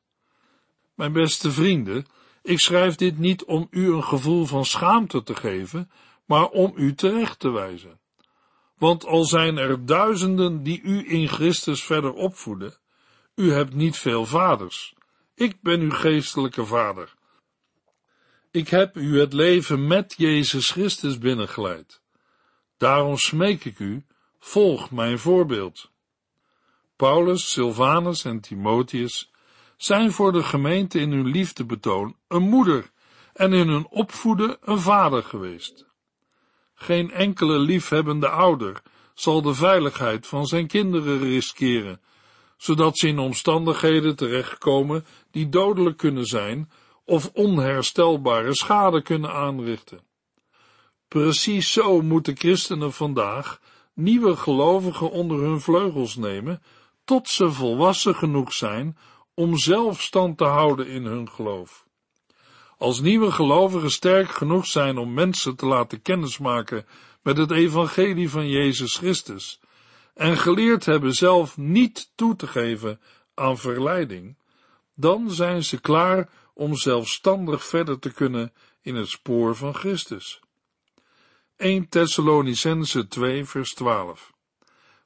Mijn 0.96 1.14
beste 1.14 1.52
vrienden, 1.52 2.06
ik 2.42 2.60
schrijf 2.60 2.96
dit 2.96 3.18
niet 3.18 3.44
om 3.44 3.68
u 3.70 3.94
een 3.94 4.04
gevoel 4.04 4.46
van 4.46 4.66
schaamte 4.66 5.24
te 5.24 5.36
geven, 5.36 5.92
maar 6.26 6.48
om 6.48 6.74
u 6.76 6.94
terecht 6.94 7.40
te 7.40 7.50
wijzen. 7.50 8.00
Want 8.78 9.06
al 9.06 9.24
zijn 9.24 9.58
er 9.58 9.86
duizenden 9.86 10.64
die 10.64 10.82
u 10.82 11.12
in 11.12 11.28
Christus 11.28 11.84
verder 11.84 12.14
opvoeden, 12.14 12.78
u 13.36 13.52
hebt 13.52 13.74
niet 13.74 13.98
veel 13.98 14.26
vaders. 14.26 14.94
Ik 15.36 15.62
ben 15.62 15.80
uw 15.80 15.92
geestelijke 15.92 16.66
vader. 16.66 17.20
Ik 18.52 18.68
heb 18.68 18.96
u 18.96 19.20
het 19.20 19.34
leven 19.34 19.88
met 19.88 20.14
Jezus 20.18 20.72
Christus 20.72 21.18
binnengeleid. 21.18 22.02
Daarom 22.78 23.18
smeek 23.18 23.66
ik 23.66 23.80
u, 23.80 24.06
volg 24.40 24.92
mijn 24.92 25.20
voorbeeld. 25.20 25.92
Paulus, 26.96 27.52
Silvanus 27.52 28.26
en 28.26 28.40
Timotheus 28.40 29.32
zijn 29.78 30.12
voor 30.12 30.32
de 30.32 30.44
gemeente 30.44 31.00
in 31.00 31.12
hun 31.12 31.26
liefdebetoon 31.26 32.16
een 32.28 32.42
moeder 32.42 32.92
en 33.34 33.54
in 33.54 33.68
hun 33.68 33.88
opvoeden 33.88 34.58
een 34.62 34.80
vader 34.80 35.24
geweest. 35.24 35.86
Geen 36.74 37.12
enkele 37.12 37.60
liefhebbende 37.60 38.30
ouder 38.30 38.82
zal 39.14 39.42
de 39.42 39.54
veiligheid 39.54 40.28
van 40.28 40.46
zijn 40.46 40.68
kinderen 40.68 41.20
riskeren, 41.20 42.02
zodat 42.58 42.98
ze 42.98 43.08
in 43.08 43.20
omstandigheden 43.20 44.16
terechtkomen 44.16 45.06
die 45.32 45.50
dodelijk 45.50 45.98
kunnen 45.98 46.26
zijn 46.26 46.70
of 47.12 47.30
onherstelbare 47.34 48.54
schade 48.56 49.02
kunnen 49.02 49.34
aanrichten. 49.34 50.00
Precies 51.08 51.72
zo 51.72 52.02
moeten 52.02 52.38
christenen 52.38 52.94
vandaag 52.94 53.60
nieuwe 53.94 54.36
gelovigen 54.36 55.12
onder 55.12 55.40
hun 55.40 55.62
vleugels 55.62 56.16
nemen, 56.16 56.62
tot 57.04 57.28
ze 57.28 57.52
volwassen 57.52 58.16
genoeg 58.16 58.54
zijn 58.54 58.98
om 59.34 59.58
zelf 59.58 60.02
stand 60.02 60.38
te 60.38 60.44
houden 60.44 60.88
in 60.88 61.06
hun 61.06 61.30
geloof. 61.30 61.88
Als 62.78 63.00
nieuwe 63.00 63.32
gelovigen 63.32 63.92
sterk 63.92 64.32
genoeg 64.32 64.66
zijn 64.66 64.98
om 64.98 65.14
mensen 65.14 65.56
te 65.56 65.66
laten 65.66 66.02
kennismaken 66.02 66.86
met 67.22 67.38
het 67.38 67.52
evangelie 67.52 68.30
van 68.30 68.50
Jezus 68.50 68.96
Christus 68.98 69.60
en 70.14 70.38
geleerd 70.38 70.86
hebben 70.86 71.14
zelf 71.14 71.58
niet 71.58 72.12
toe 72.16 72.36
te 72.36 72.48
geven 72.48 73.00
aan 73.34 73.58
verleiding, 73.58 74.38
dan 74.96 75.32
zijn 75.32 75.64
ze 75.64 75.82
klaar 75.82 76.30
om 76.62 76.76
zelfstandig 76.76 77.66
verder 77.66 78.00
te 78.00 78.14
kunnen 78.14 78.54
in 78.82 78.96
het 78.96 79.08
spoor 79.08 79.56
van 79.56 79.74
Christus. 79.74 80.40
1 81.56 81.90
Thessalonicense 81.90 83.08
2 83.08 83.46
vers 83.46 83.74
12 83.74 84.34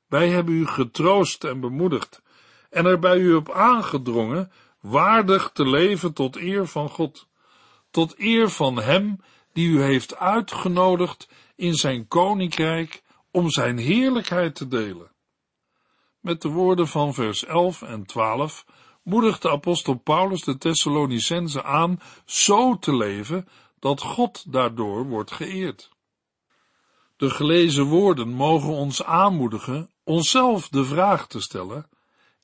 Wij 0.07 0.29
hebben 0.29 0.53
u 0.53 0.67
getroost 0.67 1.43
en 1.43 1.59
bemoedigd 1.59 2.21
en 2.69 2.85
er 2.85 2.99
bij 2.99 3.17
u 3.17 3.33
op 3.33 3.51
aangedrongen 3.51 4.51
waardig 4.79 5.51
te 5.53 5.67
leven 5.67 6.13
tot 6.13 6.35
eer 6.35 6.67
van 6.67 6.89
God, 6.89 7.27
tot 7.91 8.19
eer 8.19 8.49
van 8.49 8.79
Hem 8.79 9.19
die 9.53 9.69
u 9.69 9.81
heeft 9.81 10.15
uitgenodigd 10.15 11.29
in 11.55 11.73
zijn 11.73 12.07
koninkrijk 12.07 13.03
om 13.31 13.49
zijn 13.49 13.77
heerlijkheid 13.77 14.55
te 14.55 14.67
delen. 14.67 15.11
Met 16.19 16.41
de 16.41 16.49
woorden 16.49 16.87
van 16.87 17.13
vers 17.13 17.45
11 17.45 17.81
en 17.81 18.05
12 18.05 18.65
moedigt 19.05 19.41
de 19.41 19.49
apostel 19.49 19.93
Paulus 19.93 20.41
de 20.41 20.57
Thessalonicense 20.57 21.63
aan 21.63 21.99
zo 22.25 22.77
te 22.77 22.95
leven 22.95 23.47
dat 23.79 24.01
God 24.01 24.51
daardoor 24.51 25.05
wordt 25.05 25.31
geëerd. 25.31 25.89
De 27.17 27.29
gelezen 27.29 27.83
woorden 27.83 28.29
mogen 28.29 28.69
ons 28.69 29.03
aanmoedigen 29.03 29.89
onszelf 30.03 30.69
de 30.69 30.85
vraag 30.85 31.27
te 31.27 31.41
stellen: 31.41 31.89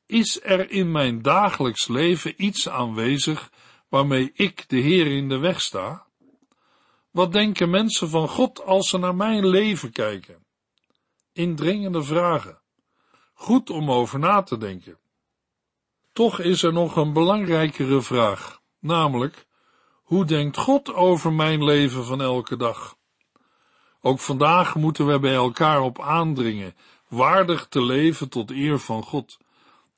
is 0.05 0.43
er 0.43 0.71
in 0.71 0.91
mijn 0.91 1.21
dagelijks 1.21 1.87
leven 1.87 2.43
iets 2.43 2.69
aanwezig 2.69 3.51
waarmee 3.89 4.31
ik 4.33 4.69
de 4.69 4.79
Heer 4.79 5.07
in 5.07 5.29
de 5.29 5.37
weg 5.37 5.61
sta? 5.61 6.05
Wat 7.11 7.31
denken 7.31 7.69
mensen 7.69 8.09
van 8.09 8.27
God 8.27 8.63
als 8.65 8.89
ze 8.89 8.97
naar 8.97 9.15
mijn 9.15 9.47
leven 9.47 9.91
kijken? 9.91 10.45
Indringende 11.33 12.03
vragen. 12.03 12.59
Goed 13.33 13.69
om 13.69 13.91
over 13.91 14.19
na 14.19 14.41
te 14.41 14.57
denken. 14.57 15.00
Toch 16.21 16.39
is 16.39 16.63
er 16.63 16.73
nog 16.73 16.95
een 16.95 17.13
belangrijkere 17.13 18.01
vraag, 18.01 18.61
namelijk, 18.79 19.45
hoe 19.93 20.25
denkt 20.25 20.57
God 20.57 20.93
over 20.93 21.33
mijn 21.33 21.63
leven 21.63 22.05
van 22.05 22.21
elke 22.21 22.57
dag? 22.57 22.95
Ook 24.01 24.19
vandaag 24.19 24.75
moeten 24.75 25.07
we 25.07 25.19
bij 25.19 25.33
elkaar 25.33 25.81
op 25.81 26.01
aandringen, 26.01 26.75
waardig 27.07 27.67
te 27.67 27.83
leven 27.83 28.29
tot 28.29 28.51
eer 28.51 28.79
van 28.79 29.03
God, 29.03 29.37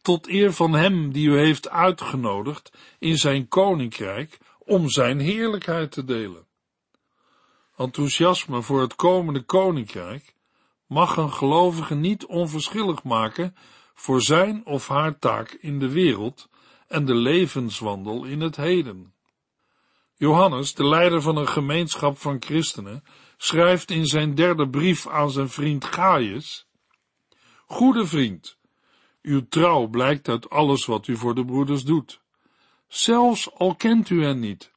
tot 0.01 0.27
eer 0.27 0.53
van 0.53 0.73
Hem 0.73 1.11
die 1.11 1.27
u 1.27 1.37
heeft 1.37 1.69
uitgenodigd 1.69 2.71
in 2.99 3.17
zijn 3.17 3.47
koninkrijk 3.47 4.37
om 4.59 4.89
zijn 4.89 5.19
heerlijkheid 5.19 5.91
te 5.91 6.03
delen. 6.03 6.47
Enthousiasme 7.77 8.61
voor 8.61 8.81
het 8.81 8.95
komende 8.95 9.41
koninkrijk 9.41 10.35
mag 10.87 11.17
een 11.17 11.33
gelovige 11.33 11.95
niet 11.95 12.25
onverschillig 12.25 13.03
maken 13.03 13.55
voor 13.93 14.21
zijn 14.21 14.65
of 14.65 14.87
haar 14.87 15.19
taak 15.19 15.51
in 15.51 15.79
de 15.79 15.89
wereld 15.89 16.49
en 16.87 17.05
de 17.05 17.15
levenswandel 17.15 18.23
in 18.23 18.41
het 18.41 18.55
heden. 18.55 19.13
Johannes, 20.15 20.73
de 20.73 20.85
leider 20.85 21.21
van 21.21 21.37
een 21.37 21.47
gemeenschap 21.47 22.17
van 22.17 22.37
christenen, 22.39 23.03
schrijft 23.37 23.91
in 23.91 24.05
zijn 24.05 24.35
derde 24.35 24.69
brief 24.69 25.07
aan 25.07 25.31
zijn 25.31 25.49
vriend 25.49 25.85
Gaius, 25.85 26.67
Goede 27.65 28.05
vriend, 28.05 28.57
uw 29.21 29.47
trouw 29.49 29.87
blijkt 29.87 30.27
uit 30.27 30.49
alles 30.49 30.85
wat 30.85 31.07
u 31.07 31.15
voor 31.15 31.35
de 31.35 31.45
broeders 31.45 31.83
doet, 31.83 32.21
zelfs 32.87 33.53
al 33.53 33.75
kent 33.75 34.09
u 34.09 34.23
hen 34.23 34.39
niet. 34.39 34.71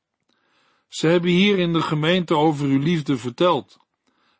Ze 0.88 1.07
hebben 1.07 1.31
hier 1.31 1.59
in 1.59 1.72
de 1.72 1.83
gemeente 1.83 2.37
over 2.37 2.66
uw 2.66 2.79
liefde 2.79 3.16
verteld. 3.16 3.79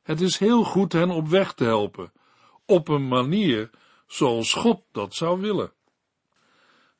Het 0.03 0.21
is 0.21 0.39
heel 0.39 0.65
goed 0.65 0.93
hen 0.93 1.11
op 1.11 1.29
weg 1.29 1.53
te 1.53 1.65
helpen, 1.65 2.13
op 2.67 2.89
een 2.89 3.09
manier 3.09 3.71
zoals 4.07 4.53
God 4.53 4.83
dat 4.93 5.15
zou 5.15 5.41
willen. 5.41 5.73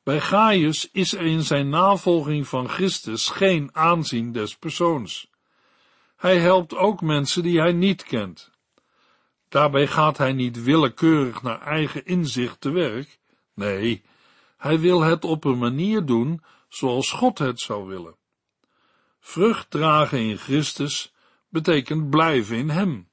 Bij 0.03 0.21
Gaius 0.21 0.89
is 0.91 1.13
er 1.13 1.21
in 1.21 1.43
zijn 1.43 1.69
navolging 1.69 2.47
van 2.47 2.69
Christus 2.69 3.29
geen 3.29 3.69
aanzien 3.73 4.31
des 4.31 4.55
persoons. 4.55 5.29
Hij 6.15 6.39
helpt 6.39 6.75
ook 6.75 7.01
mensen 7.01 7.43
die 7.43 7.59
hij 7.59 7.71
niet 7.71 8.03
kent. 8.03 8.51
Daarbij 9.49 9.87
gaat 9.87 10.17
hij 10.17 10.33
niet 10.33 10.63
willekeurig 10.63 11.41
naar 11.41 11.61
eigen 11.61 12.05
inzicht 12.05 12.61
te 12.61 12.71
werk. 12.71 13.19
Nee, 13.53 14.03
hij 14.57 14.79
wil 14.79 15.01
het 15.01 15.25
op 15.25 15.43
een 15.43 15.57
manier 15.57 16.05
doen 16.05 16.43
zoals 16.69 17.11
God 17.11 17.37
het 17.37 17.59
zou 17.59 17.87
willen. 17.87 18.15
Vrucht 19.19 19.69
dragen 19.69 20.19
in 20.19 20.37
Christus 20.37 21.13
betekent 21.49 22.09
blijven 22.09 22.57
in 22.57 22.69
Hem. 22.69 23.09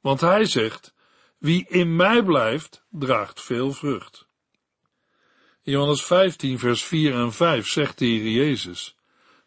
Want 0.00 0.20
Hij 0.20 0.44
zegt, 0.44 0.94
wie 1.42 1.66
in 1.68 1.96
mij 1.96 2.22
blijft, 2.22 2.84
draagt 2.90 3.40
veel 3.40 3.72
vrucht. 3.72 4.26
Johannes 5.62 6.04
15 6.04 6.58
vers 6.58 6.84
4 6.84 7.14
en 7.14 7.32
5 7.32 7.66
zegt 7.66 7.98
de 7.98 8.04
Heer 8.04 8.30
Jezus, 8.30 8.96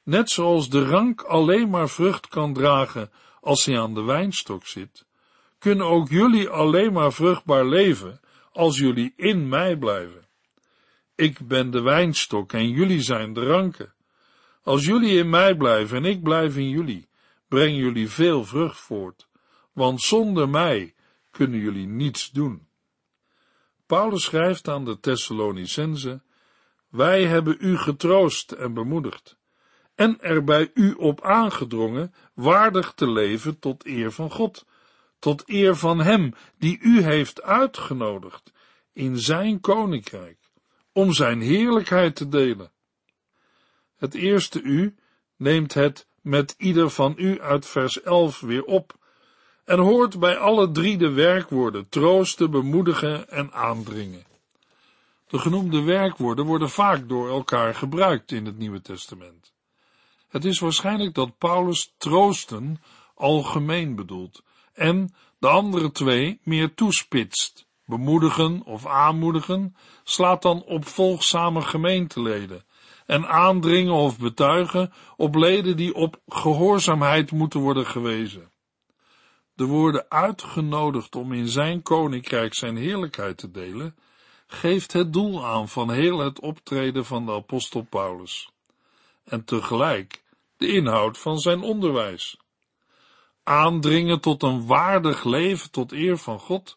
net 0.03 0.29
zoals 0.29 0.69
de 0.69 0.85
rank 0.85 1.21
alleen 1.21 1.69
maar 1.69 1.89
vrucht 1.89 2.27
kan 2.27 2.53
dragen 2.53 3.11
als 3.41 3.65
hij 3.65 3.79
aan 3.79 3.93
de 3.93 4.03
wijnstok 4.03 4.65
zit, 4.65 5.05
kunnen 5.59 5.85
ook 5.85 6.09
jullie 6.09 6.49
alleen 6.49 6.93
maar 6.93 7.13
vruchtbaar 7.13 7.65
leven 7.65 8.19
als 8.51 8.77
jullie 8.77 9.13
in 9.15 9.49
mij 9.49 9.77
blijven. 9.77 10.27
Ik 11.15 11.47
ben 11.47 11.71
de 11.71 11.81
wijnstok 11.81 12.53
en 12.53 12.69
jullie 12.69 13.01
zijn 13.01 13.33
de 13.33 13.45
ranken. 13.45 13.93
Als 14.63 14.85
jullie 14.85 15.17
in 15.17 15.29
mij 15.29 15.55
blijven 15.55 15.97
en 15.97 16.05
ik 16.05 16.23
blijf 16.23 16.57
in 16.57 16.69
jullie, 16.69 17.07
brengen 17.47 17.75
jullie 17.75 18.09
veel 18.09 18.43
vrucht 18.43 18.79
voort, 18.79 19.27
want 19.73 20.01
zonder 20.01 20.49
mij 20.49 20.94
kunnen 21.35 21.59
jullie 21.59 21.87
niets 21.87 22.31
doen. 22.31 22.67
Paulus 23.85 24.23
schrijft 24.23 24.67
aan 24.67 24.85
de 24.85 24.99
Thessalonicense, 24.99 26.21
wij 26.89 27.25
hebben 27.25 27.57
u 27.59 27.77
getroost 27.77 28.51
en 28.51 28.73
bemoedigd, 28.73 29.37
en 29.95 30.21
er 30.21 30.43
bij 30.43 30.71
u 30.73 30.93
op 30.93 31.21
aangedrongen 31.21 32.13
waardig 32.33 32.93
te 32.93 33.11
leven 33.11 33.59
tot 33.59 33.85
eer 33.85 34.11
van 34.11 34.31
God, 34.31 34.65
tot 35.19 35.43
eer 35.49 35.75
van 35.75 35.99
Hem 35.99 36.33
die 36.57 36.79
u 36.79 37.01
heeft 37.01 37.41
uitgenodigd 37.41 38.51
in 38.93 39.19
Zijn 39.19 39.59
koninkrijk, 39.59 40.39
om 40.91 41.13
Zijn 41.13 41.41
heerlijkheid 41.41 42.15
te 42.15 42.27
delen. 42.27 42.71
Het 43.95 44.13
eerste 44.13 44.61
u 44.61 44.95
neemt 45.35 45.73
het 45.73 46.07
met 46.21 46.55
ieder 46.57 46.89
van 46.89 47.13
u 47.17 47.41
uit 47.41 47.65
vers 47.65 48.01
11 48.01 48.39
weer 48.39 48.63
op 48.63 49.03
en 49.65 49.79
hoort 49.79 50.19
bij 50.19 50.37
alle 50.37 50.71
drie 50.71 50.97
de 50.97 51.11
werkwoorden 51.11 51.89
troosten, 51.89 52.51
bemoedigen 52.51 53.29
en 53.29 53.53
aandringen. 53.53 54.25
De 55.27 55.39
genoemde 55.39 55.81
werkwoorden 55.81 56.45
worden 56.45 56.69
vaak 56.69 57.09
door 57.09 57.29
elkaar 57.29 57.75
gebruikt 57.75 58.31
in 58.31 58.45
het 58.45 58.57
Nieuwe 58.57 58.81
Testament. 58.81 59.53
Het 60.27 60.45
is 60.45 60.59
waarschijnlijk 60.59 61.13
dat 61.13 61.37
Paulus 61.37 61.93
troosten 61.97 62.81
algemeen 63.15 63.95
bedoelt 63.95 64.43
en 64.73 65.13
de 65.39 65.47
andere 65.47 65.91
twee 65.91 66.39
meer 66.43 66.73
toespitst. 66.73 67.65
Bemoedigen 67.85 68.63
of 68.63 68.85
aanmoedigen 68.85 69.75
slaat 70.03 70.41
dan 70.41 70.63
op 70.63 70.85
volgzame 70.85 71.61
gemeenteleden 71.61 72.63
en 73.05 73.27
aandringen 73.27 73.93
of 73.93 74.19
betuigen 74.19 74.93
op 75.17 75.35
leden 75.35 75.77
die 75.77 75.95
op 75.95 76.19
gehoorzaamheid 76.27 77.31
moeten 77.31 77.59
worden 77.59 77.85
gewezen. 77.85 78.51
De 79.55 79.65
woorden 79.65 80.05
uitgenodigd 80.09 81.15
om 81.15 81.33
in 81.33 81.47
zijn 81.47 81.81
koninkrijk 81.81 82.53
zijn 82.53 82.75
heerlijkheid 82.75 83.37
te 83.37 83.51
delen, 83.51 83.95
geeft 84.47 84.93
het 84.93 85.13
doel 85.13 85.45
aan 85.45 85.69
van 85.69 85.91
heel 85.91 86.19
het 86.19 86.39
optreden 86.39 87.05
van 87.05 87.25
de 87.25 87.31
apostel 87.31 87.81
Paulus. 87.81 88.49
En 89.23 89.45
tegelijk 89.45 90.23
de 90.57 90.67
inhoud 90.67 91.17
van 91.17 91.37
zijn 91.37 91.61
onderwijs. 91.61 92.37
Aandringen 93.43 94.21
tot 94.21 94.43
een 94.43 94.65
waardig 94.65 95.23
leven 95.23 95.71
tot 95.71 95.91
eer 95.91 96.17
van 96.17 96.39
God 96.39 96.75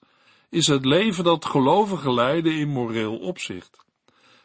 is 0.50 0.66
het 0.66 0.84
leven 0.84 1.24
dat 1.24 1.44
gelovigen 1.44 2.14
leiden 2.14 2.52
in 2.52 2.68
moreel 2.68 3.18
opzicht. 3.18 3.84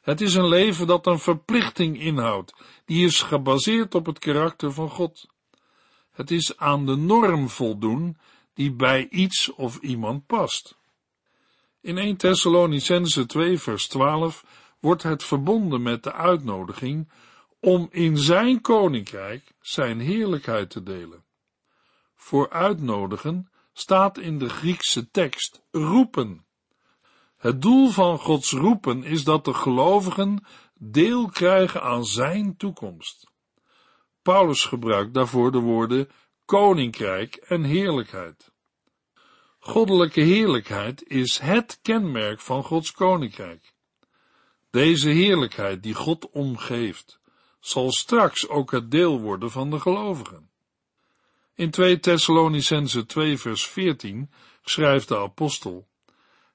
Het 0.01 0.21
is 0.21 0.35
een 0.35 0.47
leven 0.47 0.87
dat 0.87 1.07
een 1.07 1.19
verplichting 1.19 1.99
inhoudt, 1.99 2.53
die 2.85 3.05
is 3.05 3.21
gebaseerd 3.21 3.95
op 3.95 4.05
het 4.05 4.19
karakter 4.19 4.71
van 4.71 4.89
God. 4.89 5.27
Het 6.13 6.31
is 6.31 6.57
aan 6.57 6.85
de 6.85 6.95
norm 6.95 7.49
voldoen 7.49 8.17
die 8.53 8.71
bij 8.71 9.07
iets 9.09 9.53
of 9.53 9.77
iemand 9.77 10.25
past. 10.25 10.77
In 11.81 11.97
1 11.97 12.17
Thessalonicense 12.17 13.25
2 13.25 13.59
vers 13.59 13.87
12 13.87 14.45
wordt 14.79 15.03
het 15.03 15.23
verbonden 15.23 15.81
met 15.81 16.03
de 16.03 16.13
uitnodiging 16.13 17.09
om 17.59 17.87
in 17.91 18.17
zijn 18.17 18.61
koninkrijk 18.61 19.53
zijn 19.61 19.99
heerlijkheid 19.99 20.69
te 20.69 20.83
delen. 20.83 21.23
Voor 22.15 22.49
uitnodigen 22.49 23.49
staat 23.73 24.17
in 24.17 24.39
de 24.39 24.49
Griekse 24.49 25.11
tekst 25.11 25.61
roepen. 25.71 26.45
Het 27.37 27.61
doel 27.61 27.89
van 27.89 28.17
Gods 28.19 28.51
roepen 28.51 29.03
is 29.03 29.23
dat 29.23 29.45
de 29.45 29.53
gelovigen 29.53 30.45
deel 30.73 31.29
krijgen 31.29 31.81
aan 31.81 32.05
zijn 32.05 32.57
toekomst. 32.57 33.31
Paulus 34.23 34.65
gebruikt 34.65 35.13
daarvoor 35.13 35.51
de 35.51 35.59
woorden 35.59 36.09
koninkrijk 36.45 37.35
en 37.35 37.63
heerlijkheid. 37.63 38.51
Goddelijke 39.59 40.21
heerlijkheid 40.21 41.03
is 41.07 41.37
het 41.37 41.79
kenmerk 41.81 42.39
van 42.39 42.63
Gods 42.63 42.91
koninkrijk. 42.91 43.73
Deze 44.69 45.09
heerlijkheid 45.09 45.83
die 45.83 45.93
God 45.93 46.29
omgeeft, 46.29 47.19
zal 47.59 47.91
straks 47.91 48.47
ook 48.47 48.71
het 48.71 48.91
deel 48.91 49.19
worden 49.21 49.51
van 49.51 49.69
de 49.69 49.79
gelovigen. 49.79 50.49
In 51.55 51.71
2 51.71 51.99
Thessalonicense 51.99 53.05
2 53.05 53.37
vers 53.37 53.67
14 53.67 54.31
schrijft 54.61 55.07
de 55.07 55.17
apostel, 55.17 55.87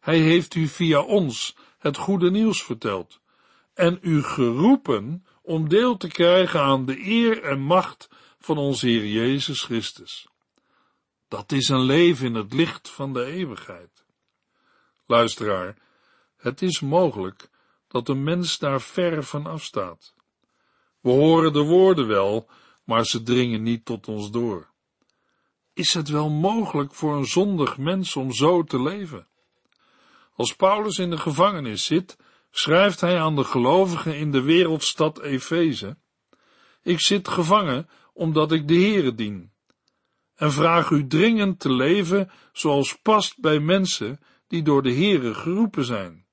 Hij 0.01 0.19
heeft 0.19 0.55
u 0.55 0.69
via 0.69 1.01
ons 1.01 1.57
het 1.79 1.97
goede 1.97 2.31
nieuws 2.31 2.63
verteld 2.63 3.21
en 3.75 3.99
u 4.03 4.23
geroepen 4.23 5.25
om 5.49 5.69
deel 5.69 5.97
te 5.97 6.09
krijgen 6.09 6.61
aan 6.61 6.85
de 6.85 7.07
eer 7.07 7.43
en 7.43 7.61
macht 7.61 8.09
van 8.39 8.59
onze 8.59 8.87
Heer 8.87 9.07
Jezus 9.07 9.63
Christus. 9.63 10.29
Dat 11.29 11.53
is 11.53 11.69
een 11.69 11.83
leven 11.83 12.27
in 12.27 12.35
het 12.35 12.53
licht 12.53 12.91
van 12.91 13.13
de 13.13 13.25
eeuwigheid. 13.25 14.05
Luisteraar, 15.07 15.77
het 16.37 16.63
is 16.63 16.81
mogelijk 16.81 17.51
dat 17.89 18.09
een 18.09 18.23
mens 18.23 18.59
daar 18.59 18.81
ver 18.81 19.25
van 19.25 19.47
afstaat. 19.47 20.15
We 21.01 21.11
horen 21.11 21.53
de 21.53 21.63
woorden 21.63 22.07
wel, 22.07 22.49
maar 22.85 23.05
ze 23.05 23.23
dringen 23.23 23.63
niet 23.63 23.85
tot 23.85 24.09
ons 24.09 24.31
door. 24.31 24.71
Is 25.73 25.95
het 25.95 26.09
wel 26.09 26.31
mogelijk 26.31 26.95
voor 26.95 27.17
een 27.17 27.27
zondig 27.27 27.79
mens 27.79 28.17
om 28.17 28.33
zo 28.33 28.63
te 28.65 28.83
leven? 28.83 29.27
Als 30.35 30.55
Paulus 30.55 30.99
in 30.99 31.11
de 31.11 31.19
gevangenis 31.19 31.85
zit, 31.85 32.17
schrijft 32.51 33.01
hij 33.01 33.21
aan 33.21 33.37
de 33.37 33.45
gelovigen 33.45 34.17
in 34.17 34.31
de 34.31 34.43
wereldstad 34.43 35.21
Efeze: 35.21 35.97
Ik 36.83 37.01
zit 37.01 37.29
gevangen 37.29 37.89
omdat 38.13 38.53
ik 38.53 38.69
de 38.69 38.75
Heere 38.75 39.15
dien. 39.15 39.53
en 40.35 40.53
vraag 40.53 40.91
u 40.91 41.07
dringend 41.07 41.61
te 41.61 41.73
leven 41.73 42.31
zoals 42.53 42.99
past 42.99 43.41
bij 43.41 43.61
mensen 43.61 44.21
die 44.47 44.63
door 44.63 44.83
de 44.83 44.93
Heere 44.93 45.35
geroepen 45.35 45.85
zijn. 45.85 46.27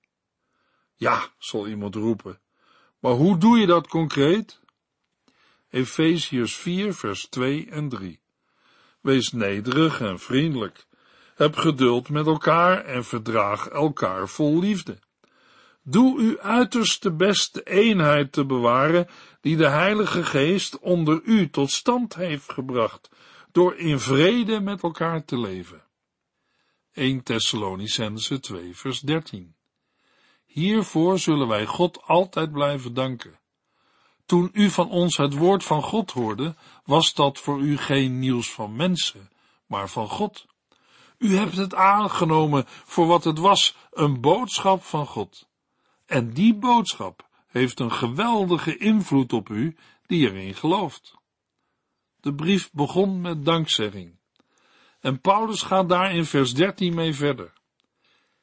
Ja, 0.95 1.33
zal 1.37 1.67
iemand 1.67 1.95
roepen, 1.95 2.41
maar 2.99 3.13
hoe 3.13 3.37
doe 3.37 3.57
je 3.57 3.65
dat 3.65 3.87
concreet? 3.87 4.61
Efeziërs 5.69 6.55
4, 6.55 6.93
vers 6.93 7.27
2 7.29 7.67
en 7.69 7.89
3. 7.89 8.21
Wees 9.01 9.31
nederig 9.31 10.01
en 10.01 10.19
vriendelijk. 10.19 10.87
Heb 11.35 11.55
geduld 11.55 12.09
met 12.09 12.25
elkaar 12.25 12.85
en 12.85 13.05
verdraag 13.05 13.67
elkaar 13.67 14.27
vol 14.27 14.59
liefde. 14.59 14.99
Doe 15.87 16.19
uw 16.19 16.39
uiterste 16.39 17.11
best 17.11 17.53
de 17.53 17.63
eenheid 17.63 18.31
te 18.31 18.45
bewaren 18.45 19.07
die 19.41 19.57
de 19.57 19.67
Heilige 19.67 20.23
Geest 20.23 20.79
onder 20.79 21.21
u 21.23 21.49
tot 21.49 21.71
stand 21.71 22.15
heeft 22.15 22.51
gebracht, 22.51 23.09
door 23.51 23.75
in 23.75 23.99
vrede 23.99 24.59
met 24.59 24.83
elkaar 24.83 25.25
te 25.25 25.39
leven. 25.39 25.83
1 26.93 27.23
Thessalonicense 27.23 28.39
2 28.39 28.75
vers 28.75 28.99
13 28.99 29.55
Hiervoor 30.45 31.19
zullen 31.19 31.47
wij 31.47 31.65
God 31.65 32.03
altijd 32.03 32.51
blijven 32.51 32.93
danken. 32.93 33.39
Toen 34.25 34.49
u 34.53 34.69
van 34.69 34.89
ons 34.89 35.17
het 35.17 35.33
woord 35.33 35.63
van 35.63 35.81
God 35.81 36.11
hoorde, 36.11 36.55
was 36.85 37.13
dat 37.13 37.39
voor 37.39 37.59
u 37.59 37.77
geen 37.77 38.19
nieuws 38.19 38.51
van 38.51 38.75
mensen, 38.75 39.31
maar 39.65 39.89
van 39.89 40.09
God. 40.09 40.45
U 41.17 41.35
hebt 41.35 41.55
het 41.55 41.75
aangenomen 41.75 42.63
voor 42.67 43.07
wat 43.07 43.23
het 43.23 43.39
was, 43.39 43.75
een 43.91 44.21
boodschap 44.21 44.83
van 44.83 45.05
God. 45.05 45.47
En 46.05 46.33
die 46.33 46.55
boodschap 46.55 47.29
heeft 47.47 47.79
een 47.79 47.91
geweldige 47.91 48.77
invloed 48.77 49.33
op 49.33 49.49
u 49.49 49.75
die 50.05 50.29
erin 50.29 50.55
gelooft. 50.55 51.13
De 52.19 52.33
brief 52.33 52.71
begon 52.71 53.21
met 53.21 53.45
dankzegging. 53.45 54.19
En 54.99 55.21
Paulus 55.21 55.61
gaat 55.61 55.89
daar 55.89 56.15
in 56.15 56.25
vers 56.25 56.53
13 56.53 56.93
mee 56.93 57.13
verder. 57.13 57.53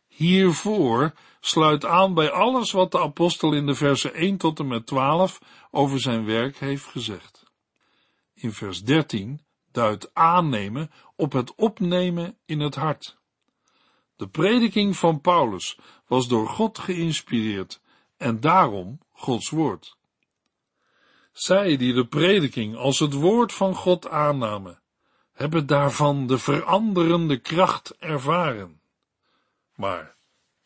Hiervoor 0.07 1.12
sluit 1.40 1.85
aan 1.85 2.14
bij 2.14 2.31
alles 2.31 2.72
wat 2.72 2.90
de 2.90 3.01
apostel 3.01 3.53
in 3.53 3.66
de 3.66 3.75
versen 3.75 4.14
1 4.14 4.37
tot 4.37 4.59
en 4.59 4.66
met 4.66 4.87
12 4.87 5.40
over 5.70 6.01
zijn 6.01 6.25
werk 6.25 6.59
heeft 6.59 6.85
gezegd. 6.85 7.42
In 8.35 8.53
vers 8.53 8.83
13 8.83 9.44
duidt 9.72 10.14
aannemen 10.14 10.90
op 11.16 11.33
het 11.33 11.55
opnemen 11.55 12.38
in 12.44 12.61
het 12.61 12.75
hart. 12.75 13.22
De 14.23 14.29
prediking 14.29 14.97
van 14.97 15.21
Paulus 15.21 15.79
was 16.07 16.29
door 16.29 16.49
God 16.49 16.79
geïnspireerd 16.79 17.81
en 18.17 18.41
daarom 18.41 19.01
Gods 19.13 19.51
woord. 19.51 19.97
Zij 21.33 21.77
die 21.77 21.95
de 21.95 22.07
prediking 22.07 22.77
als 22.77 22.99
het 22.99 23.13
woord 23.13 23.53
van 23.53 23.75
God 23.75 24.09
aannamen, 24.09 24.81
hebben 25.33 25.67
daarvan 25.67 26.27
de 26.27 26.39
veranderende 26.39 27.39
kracht 27.39 27.95
ervaren. 27.99 28.81
Maar 29.75 30.15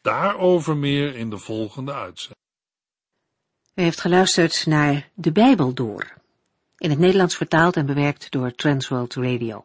daarover 0.01 0.77
meer 0.77 1.15
in 1.15 1.31
de 1.31 1.39
volgende 1.39 1.93
uitzending. 1.93 2.45
U 3.75 3.83
heeft 3.83 4.01
geluisterd 4.01 4.67
naar 4.67 5.11
De 5.15 5.33
Bijbel 5.33 5.75
Door, 5.75 6.15
in 6.79 6.91
het 6.91 6.99
Nederlands 6.99 7.37
vertaald 7.37 7.77
en 7.77 7.87
bewerkt 7.87 8.31
door 8.31 8.55
Transworld 8.55 9.15
Radio. 9.15 9.65